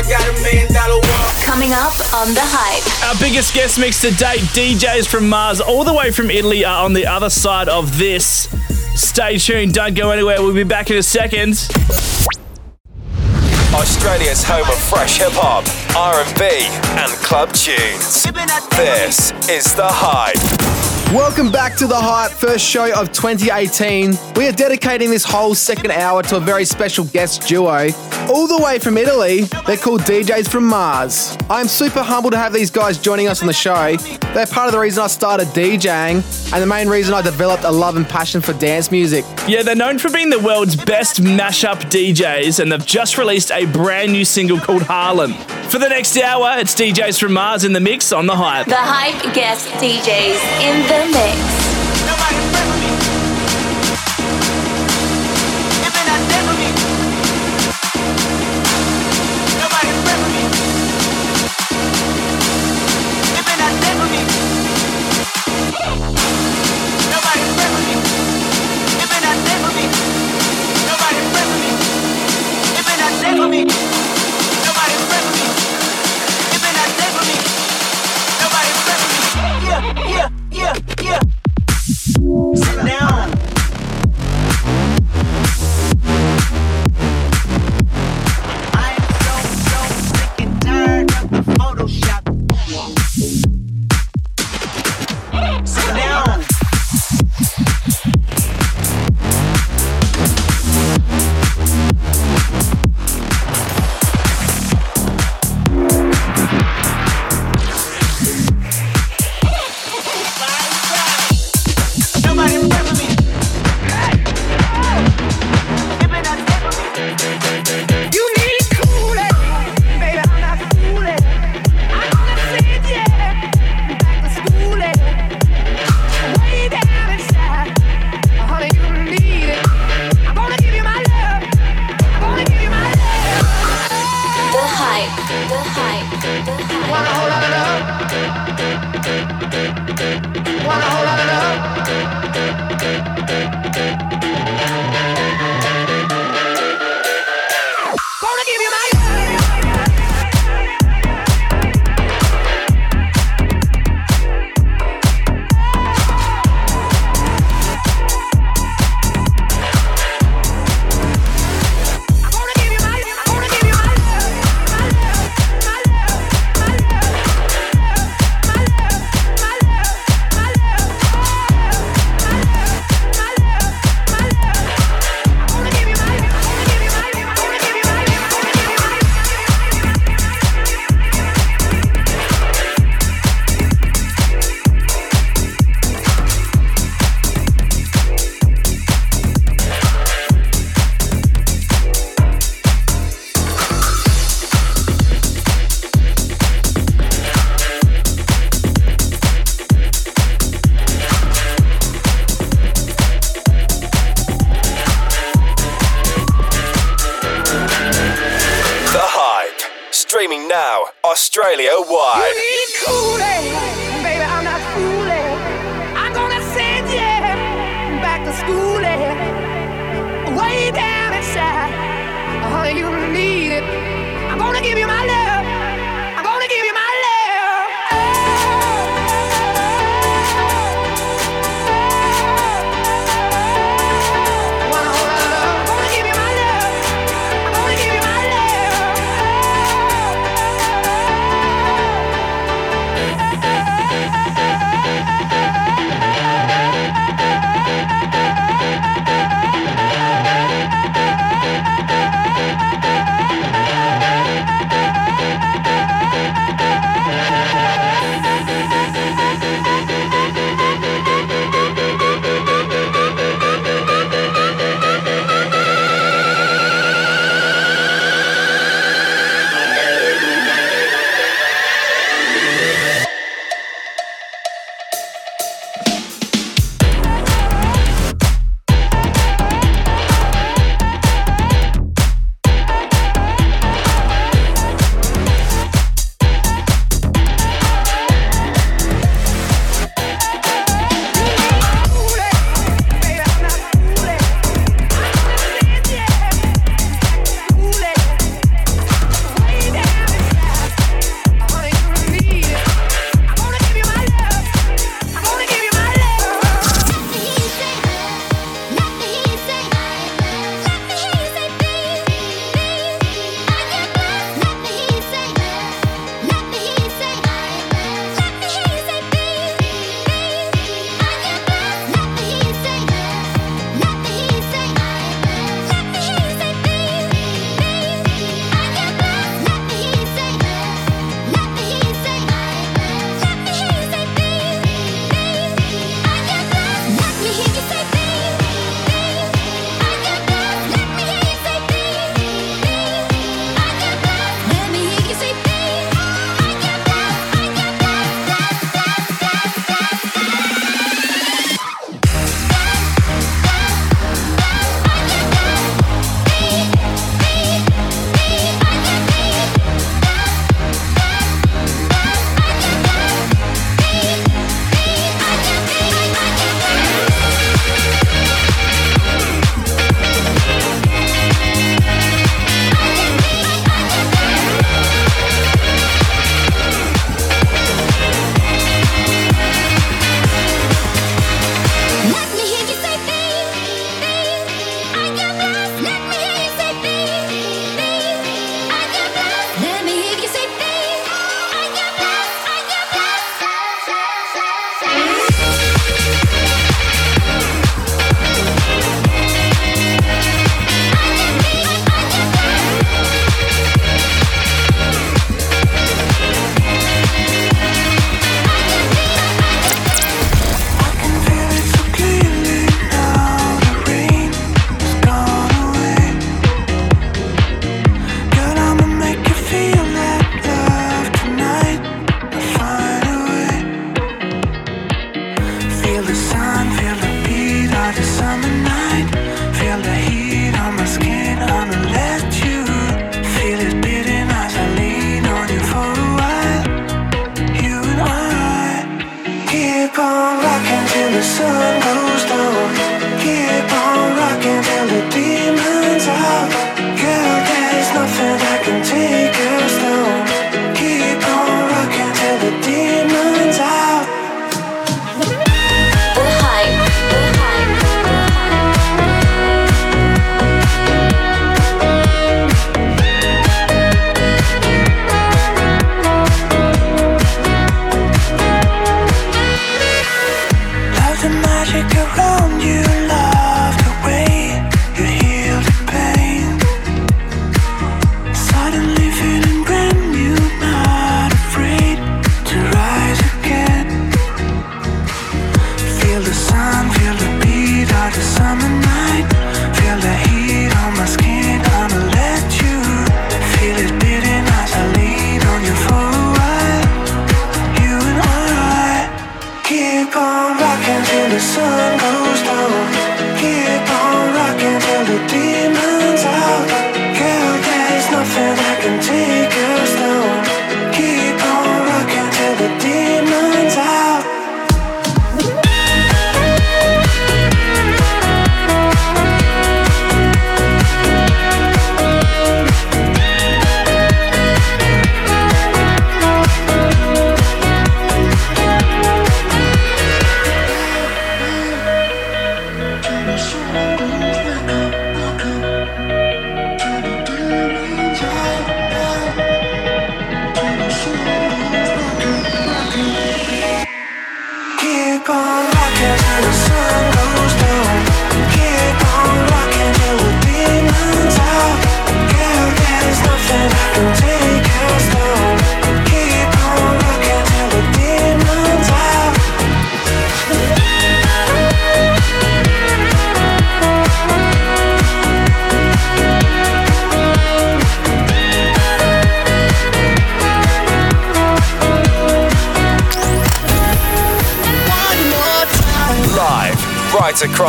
[0.00, 1.34] I got a million dollar walk.
[1.44, 2.80] Coming up on the hype.
[3.06, 6.86] Our biggest guest mix to date, DJs from Mars, all the way from Italy, are
[6.86, 8.48] on the other side of this.
[8.98, 10.40] Stay tuned, don't go anywhere.
[10.40, 11.68] We'll be back in a second.
[13.74, 16.44] Australia's home of fresh hip hop, R&B,
[16.98, 18.24] and club tunes.
[18.70, 20.89] This is the hype.
[21.12, 24.16] Welcome back to the Hype, first show of 2018.
[24.36, 27.88] We are dedicating this whole second hour to a very special guest duo.
[28.28, 31.36] All the way from Italy, they're called DJs from Mars.
[31.50, 33.96] I'm super humbled to have these guys joining us on the show.
[34.34, 37.72] They're part of the reason I started DJing and the main reason I developed a
[37.72, 39.24] love and passion for dance music.
[39.48, 43.64] Yeah, they're known for being the world's best mashup DJs, and they've just released a
[43.66, 45.32] brand new single called Harlem.
[45.70, 48.66] For the next hour, it's DJs from Mars in the mix on the hype.
[48.66, 52.49] The hype guest DJs in the mix.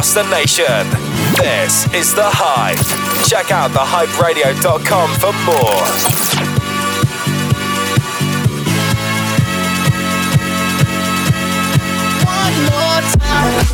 [0.01, 0.89] across the nation.
[1.37, 2.79] This is The Hype.
[3.27, 5.85] Check out thehyperadio.com for more.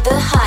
[0.03, 0.46] The Hype.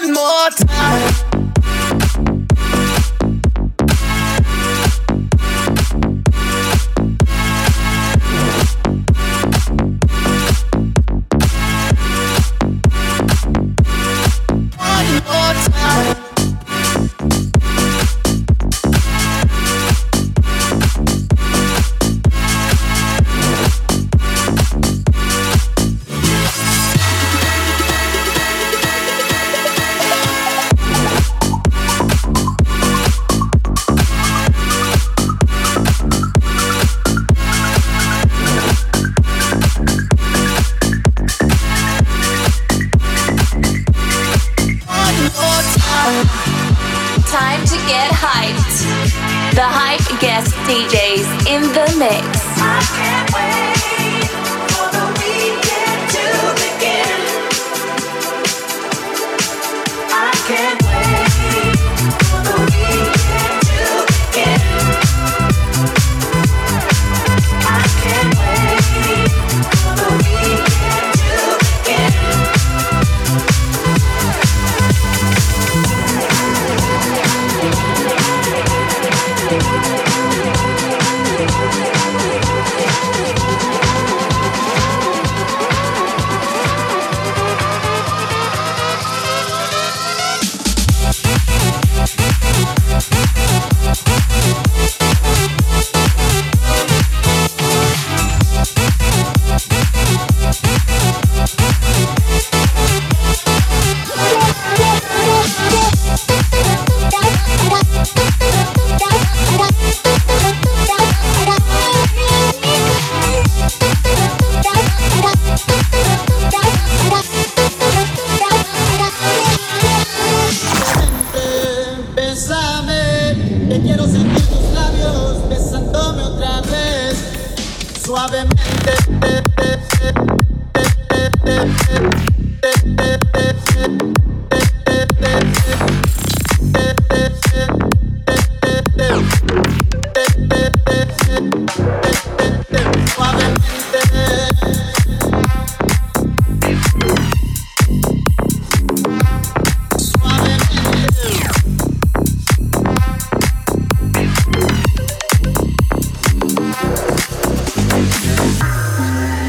[0.00, 1.31] one more time.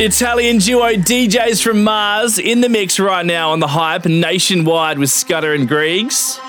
[0.04, 5.10] Italian duo DJs from Mars in the mix right now on the hype nationwide with
[5.10, 6.42] Scudder and Griggs.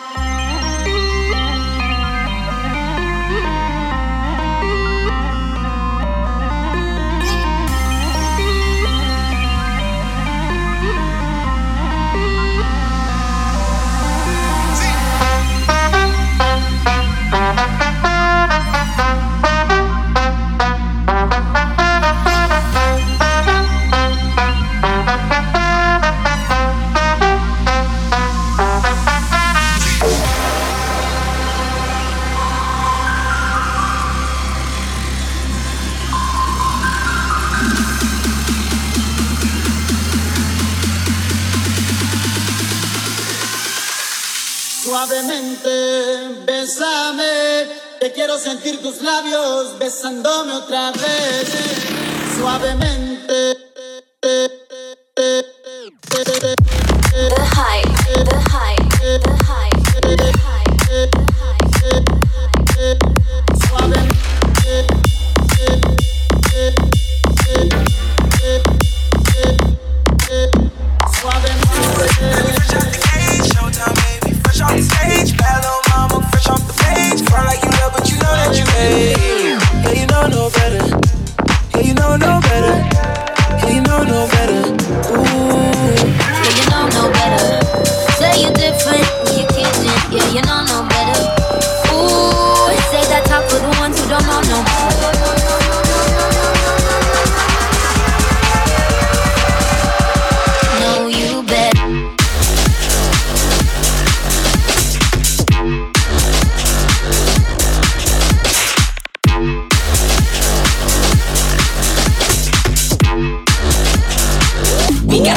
[49.04, 51.52] labios besándome otra vez,
[52.36, 53.13] suavemente.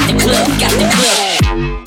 [0.07, 1.86] the club, got the club.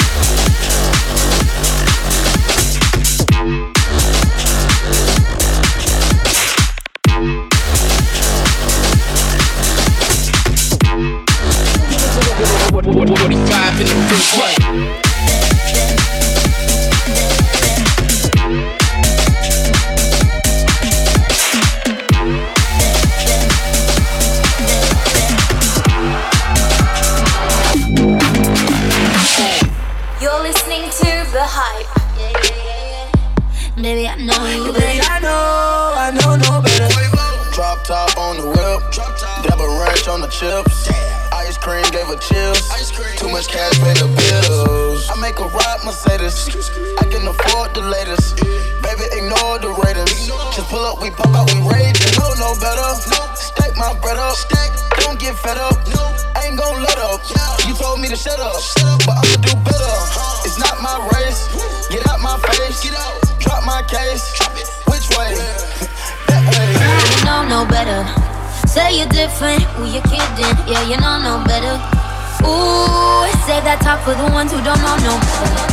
[74.04, 75.69] for the ones who don't know no.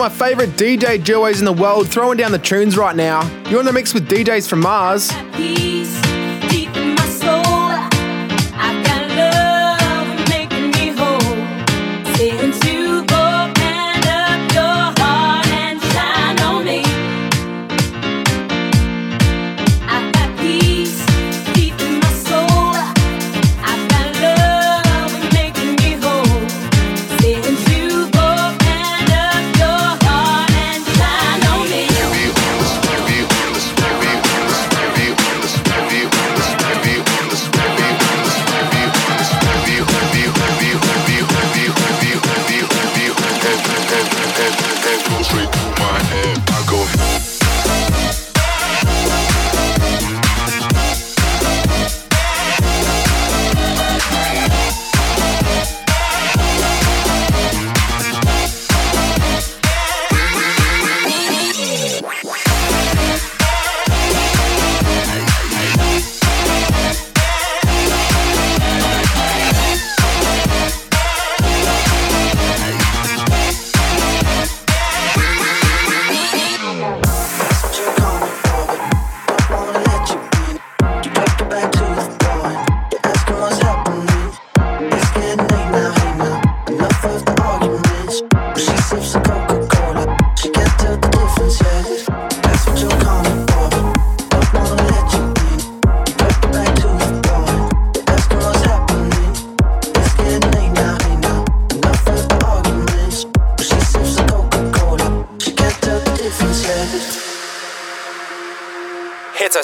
[0.00, 3.20] of my favourite DJ duos in the world throwing down the tunes right now.
[3.48, 5.10] You're in the mix with DJs from Mars.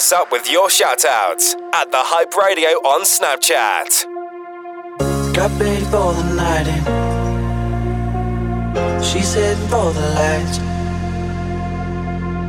[0.05, 4.05] us up with your shoutouts at The Hype Radio on Snapchat.
[5.33, 6.83] Got ready for the night in.
[9.01, 10.59] She's heading for the lights.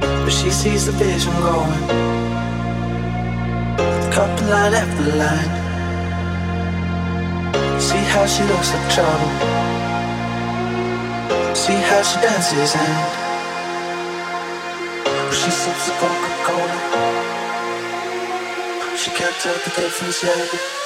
[0.00, 1.86] But she sees the vision going.
[4.12, 5.52] Couple line after line.
[7.80, 9.32] See how she looks like trouble.
[11.54, 12.96] See how she dances and
[15.32, 16.95] she sips a Coca-Cola.
[19.06, 20.85] She can't tell the difference, from.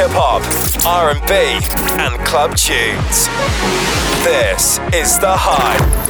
[0.00, 0.40] hip hop,
[0.86, 1.60] R&B,
[2.00, 3.28] and club tunes.
[4.24, 6.09] This is The Hype.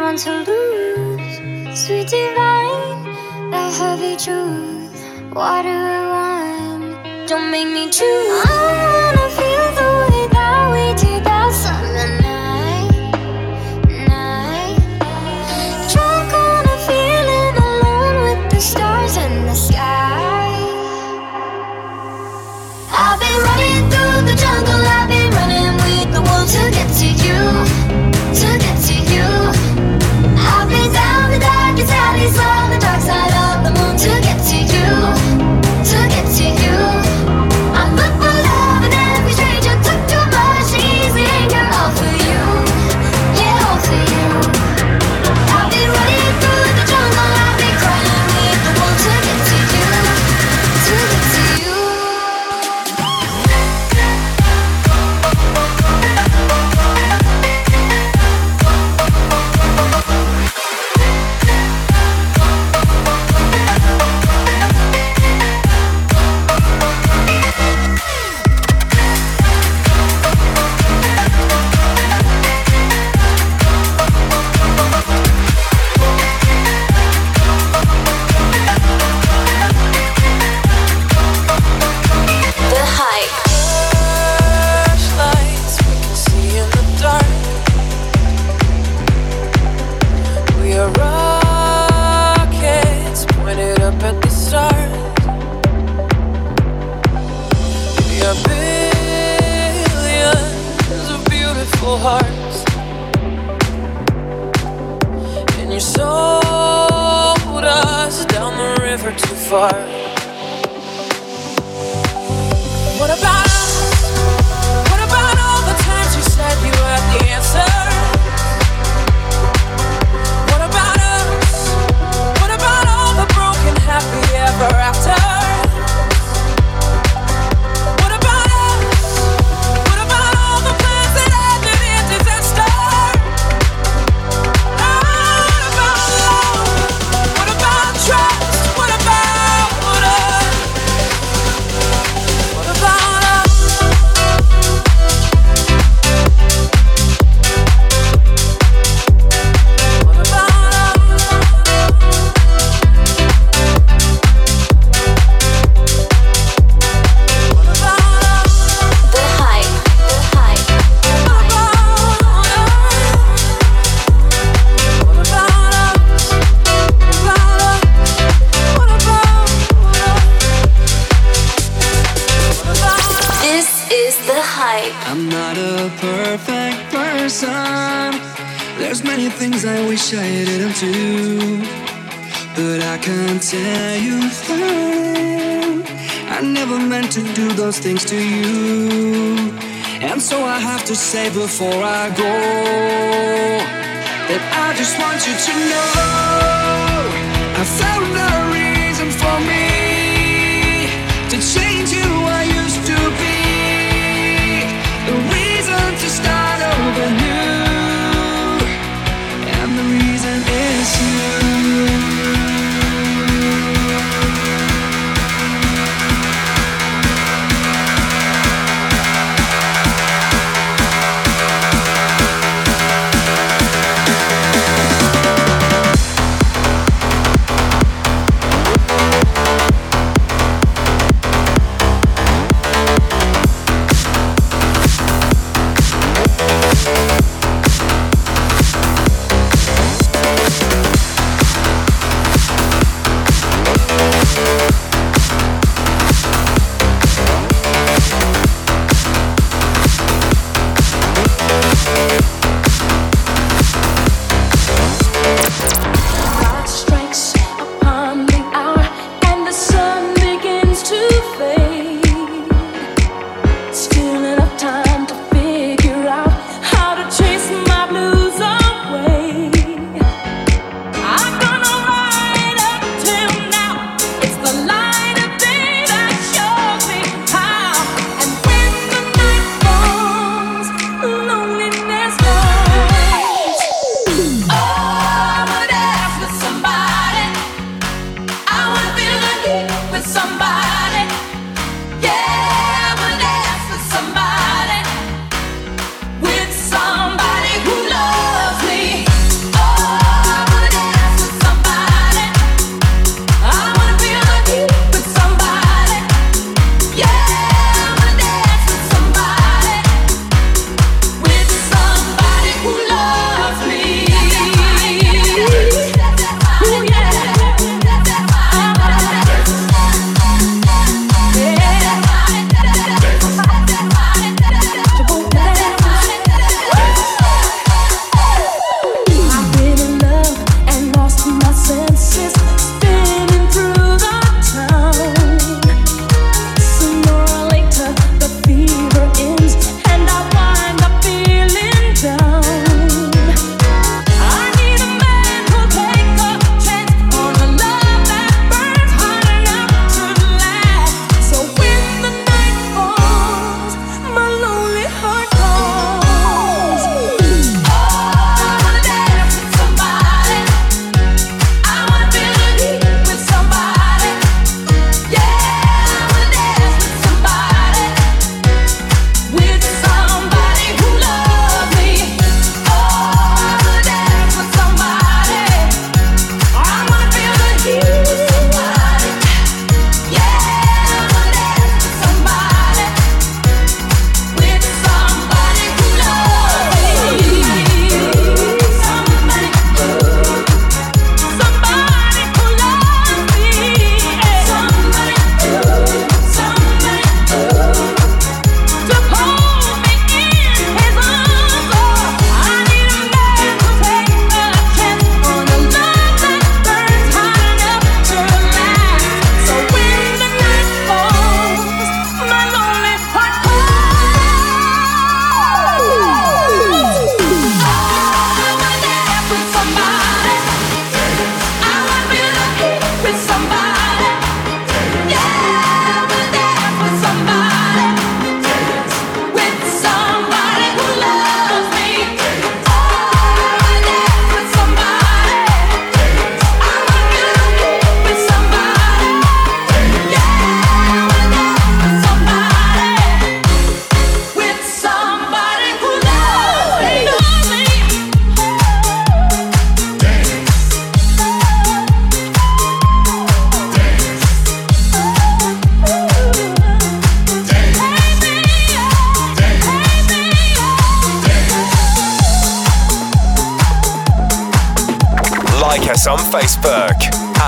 [0.00, 1.80] Want to lose.
[1.80, 3.04] Sweet divine,
[3.50, 5.32] the heavy truth.
[5.32, 7.28] Water and want?
[7.28, 9.13] Don't make me choose.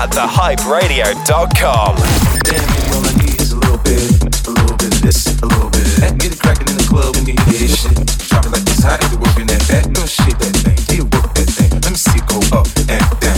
[0.07, 1.95] At thehyperadio.com.
[2.43, 6.17] Damn, I need is a little bit, a little bit this, a little bit that.
[6.19, 7.95] Get it cracking in the club when you this shit.
[8.29, 9.85] Drop it like this, how you working that back?
[9.91, 11.71] No shit, that thing, work that thing.
[11.83, 13.37] Let me see it go up and down.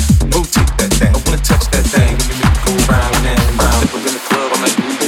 [0.79, 1.11] That thing.
[1.11, 3.83] I wanna touch that thing make it go round and round.
[3.83, 4.99] If I'm in the club, I'm like.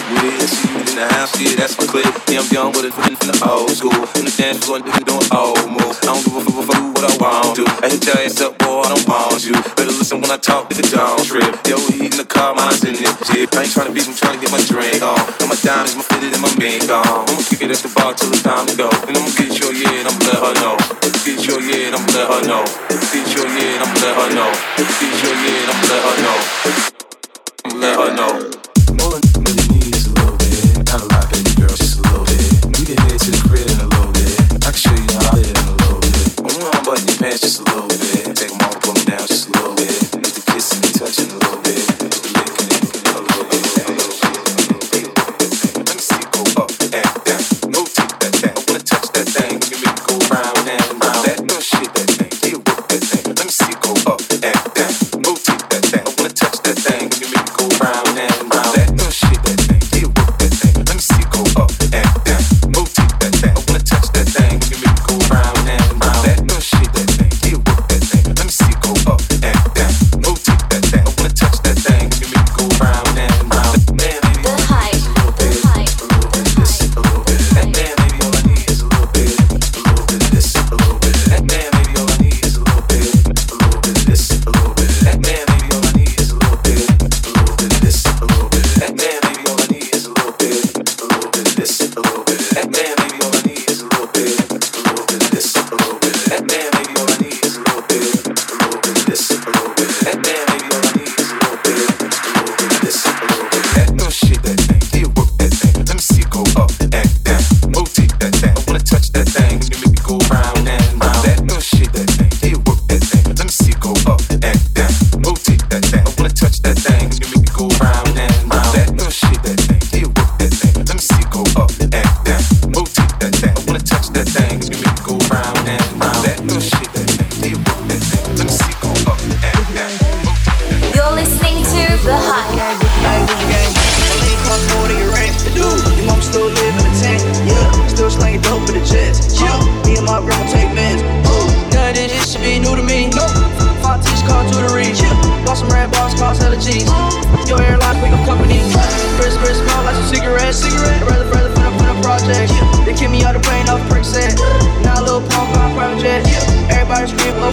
[0.42, 2.06] See in the house, yeah, that's my clip.
[2.28, 3.94] Yeah, I'm young, but it's from the old school.
[4.20, 6.02] In the dance floor, nigga doing old moves.
[6.04, 7.64] I don't give a fuck I what I want to.
[7.86, 9.54] I hit your ass up, boy, I don't want you.
[9.78, 11.56] Better listen when I talk, nigga, don't trip.
[11.68, 13.16] Yo, in the car, mine's in it.
[13.28, 15.20] Shit, I ain't tryna beat, I'm tryna get my drink on.
[15.40, 17.06] And my diamonds, my fitted, and my mink on.
[17.06, 18.90] I'ma kick it at the bar till it's time to go.
[19.08, 20.76] And I'ma get your yeah, and I'ma let her know.
[21.24, 22.64] Get your yeah, and I'ma let her know.
[23.12, 24.52] Get your yeah, and I'ma let her know.
[24.76, 26.38] Get your yeah, and I'ma let her know.
[27.80, 28.51] Let her know.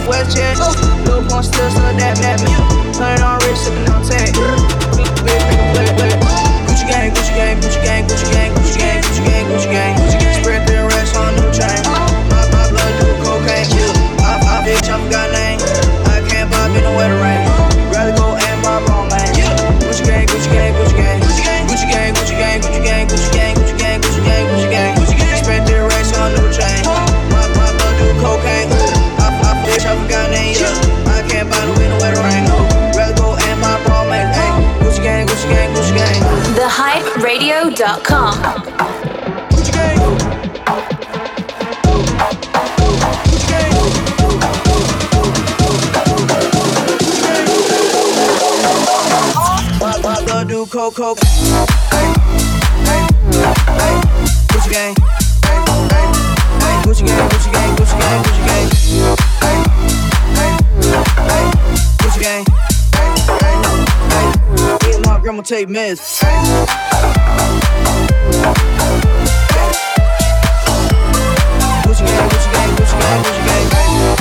[0.09, 0.57] West jet.
[1.05, 2.51] Little pump still, still that, me.
[2.97, 4.33] Hundred on rich, sipping on tech.
[4.97, 5.45] Big,
[6.01, 6.17] big,
[6.65, 10.08] Gucci gang, Gucci gang, Gucci gang, Gucci gang, Gucci gang, Gucci gang, Gucci gang.
[50.27, 51.19] Blood do coke, coke.
[54.49, 54.95] Gucci gang.
[56.85, 58.69] Gucci gang, Gucci gang, Gucci gang, Gucci gang.
[59.41, 59.59] Hey,
[60.37, 60.53] hey,
[61.27, 61.45] hey,
[61.97, 62.68] Gucci gang.
[65.29, 65.69] Grandma take.
[71.85, 74.18] Gucci.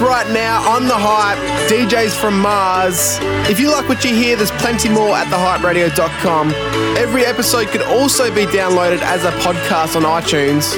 [0.00, 1.38] Right now on the hype,
[1.70, 3.18] DJs from Mars.
[3.50, 6.50] If you like what you hear, there's plenty more at thehyperadio.com.
[6.96, 10.74] Every episode could also be downloaded as a podcast on iTunes.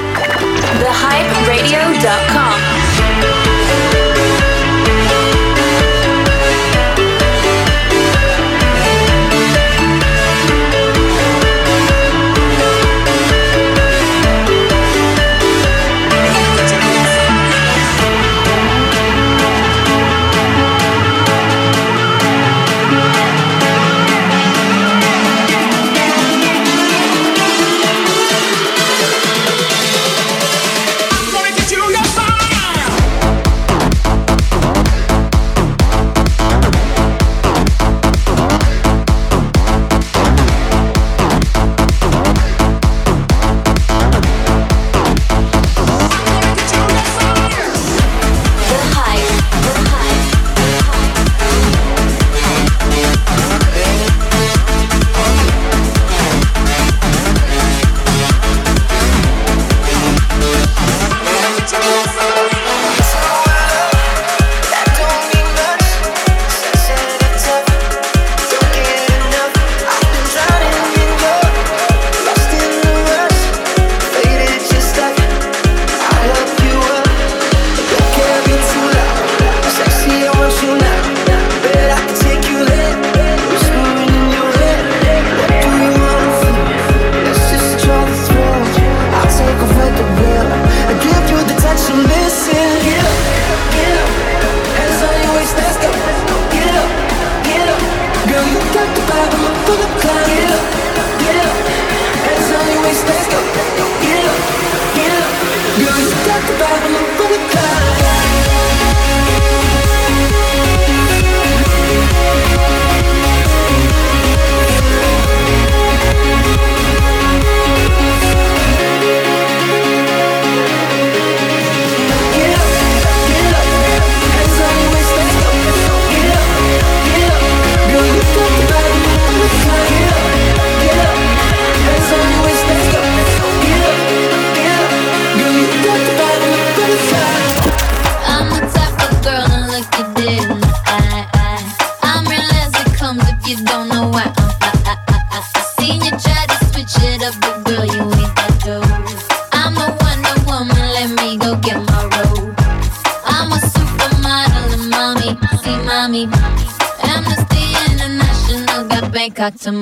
[0.80, 2.75] TheHyperadio.com.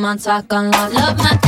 [0.05, 0.93] my talk on love.
[0.93, 1.43] Love my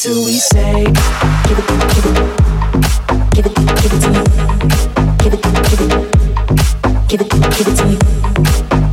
[0.00, 2.16] till we say, give it, give it,
[3.34, 4.20] give it, give it to me,
[5.18, 5.90] give it, give it,
[7.06, 7.96] give it, give it to me,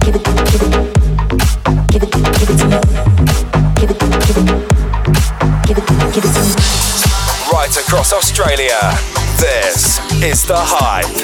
[0.04, 0.68] give it, give it,
[1.88, 2.76] give it, give it to me,
[3.78, 4.48] give it, give it,
[5.66, 6.52] give it, give it to me.
[7.54, 8.78] Right across Australia,
[9.40, 11.17] this is the hype.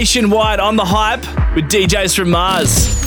[0.00, 1.20] nationwide on the hype
[1.54, 2.99] with DJs from Mars.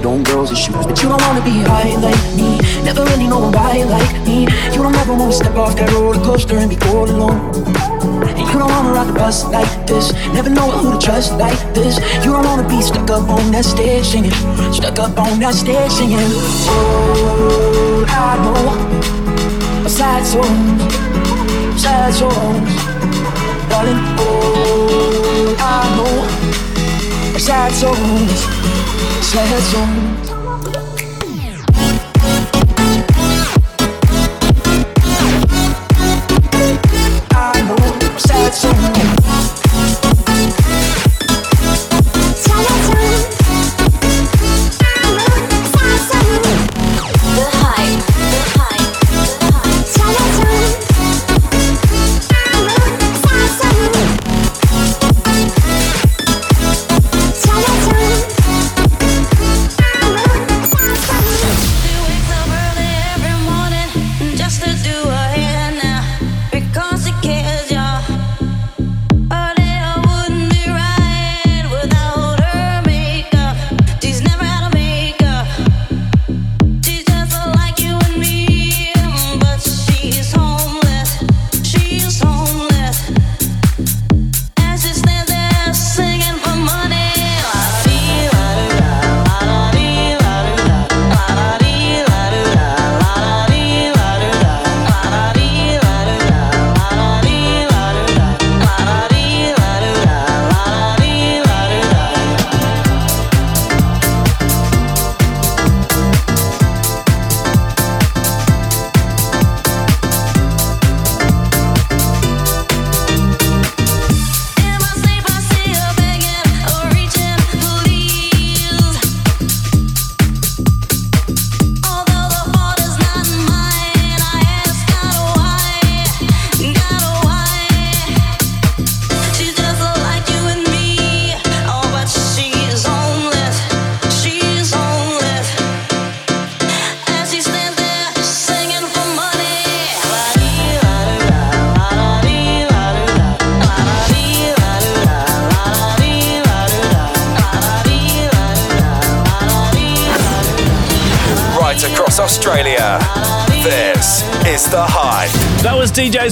[0.00, 0.86] It on girls and shoes.
[0.86, 4.46] But you don't wanna be high like me, never really know why like me.
[4.72, 7.38] You don't ever wanna step off that roller coaster and be all alone.
[8.38, 11.60] And you don't wanna ride the bus like this, never know who to trust like
[11.74, 11.98] this.
[12.24, 14.36] You don't wanna be stuck up on that stage singing,
[14.72, 16.30] stuck up on that stage singing.
[16.72, 20.82] Oh, I know, A sad songs,
[21.80, 22.72] sad songs,
[23.68, 24.00] darling.
[24.18, 28.69] Oh, I know, sad songs,
[29.22, 30.29] sad songs.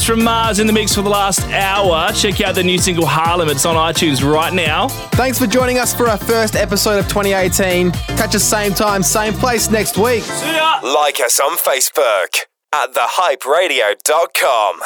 [0.09, 2.10] From Mars in the mix for the last hour.
[2.12, 3.51] Check out the new single Harlem.
[3.51, 4.89] It's on iTunes right now.
[4.89, 7.90] Thanks for joining us for our first episode of 2018.
[7.90, 10.26] Catch us same time, same place next week.
[10.82, 14.80] Like us on Facebook at thehyperadio.com.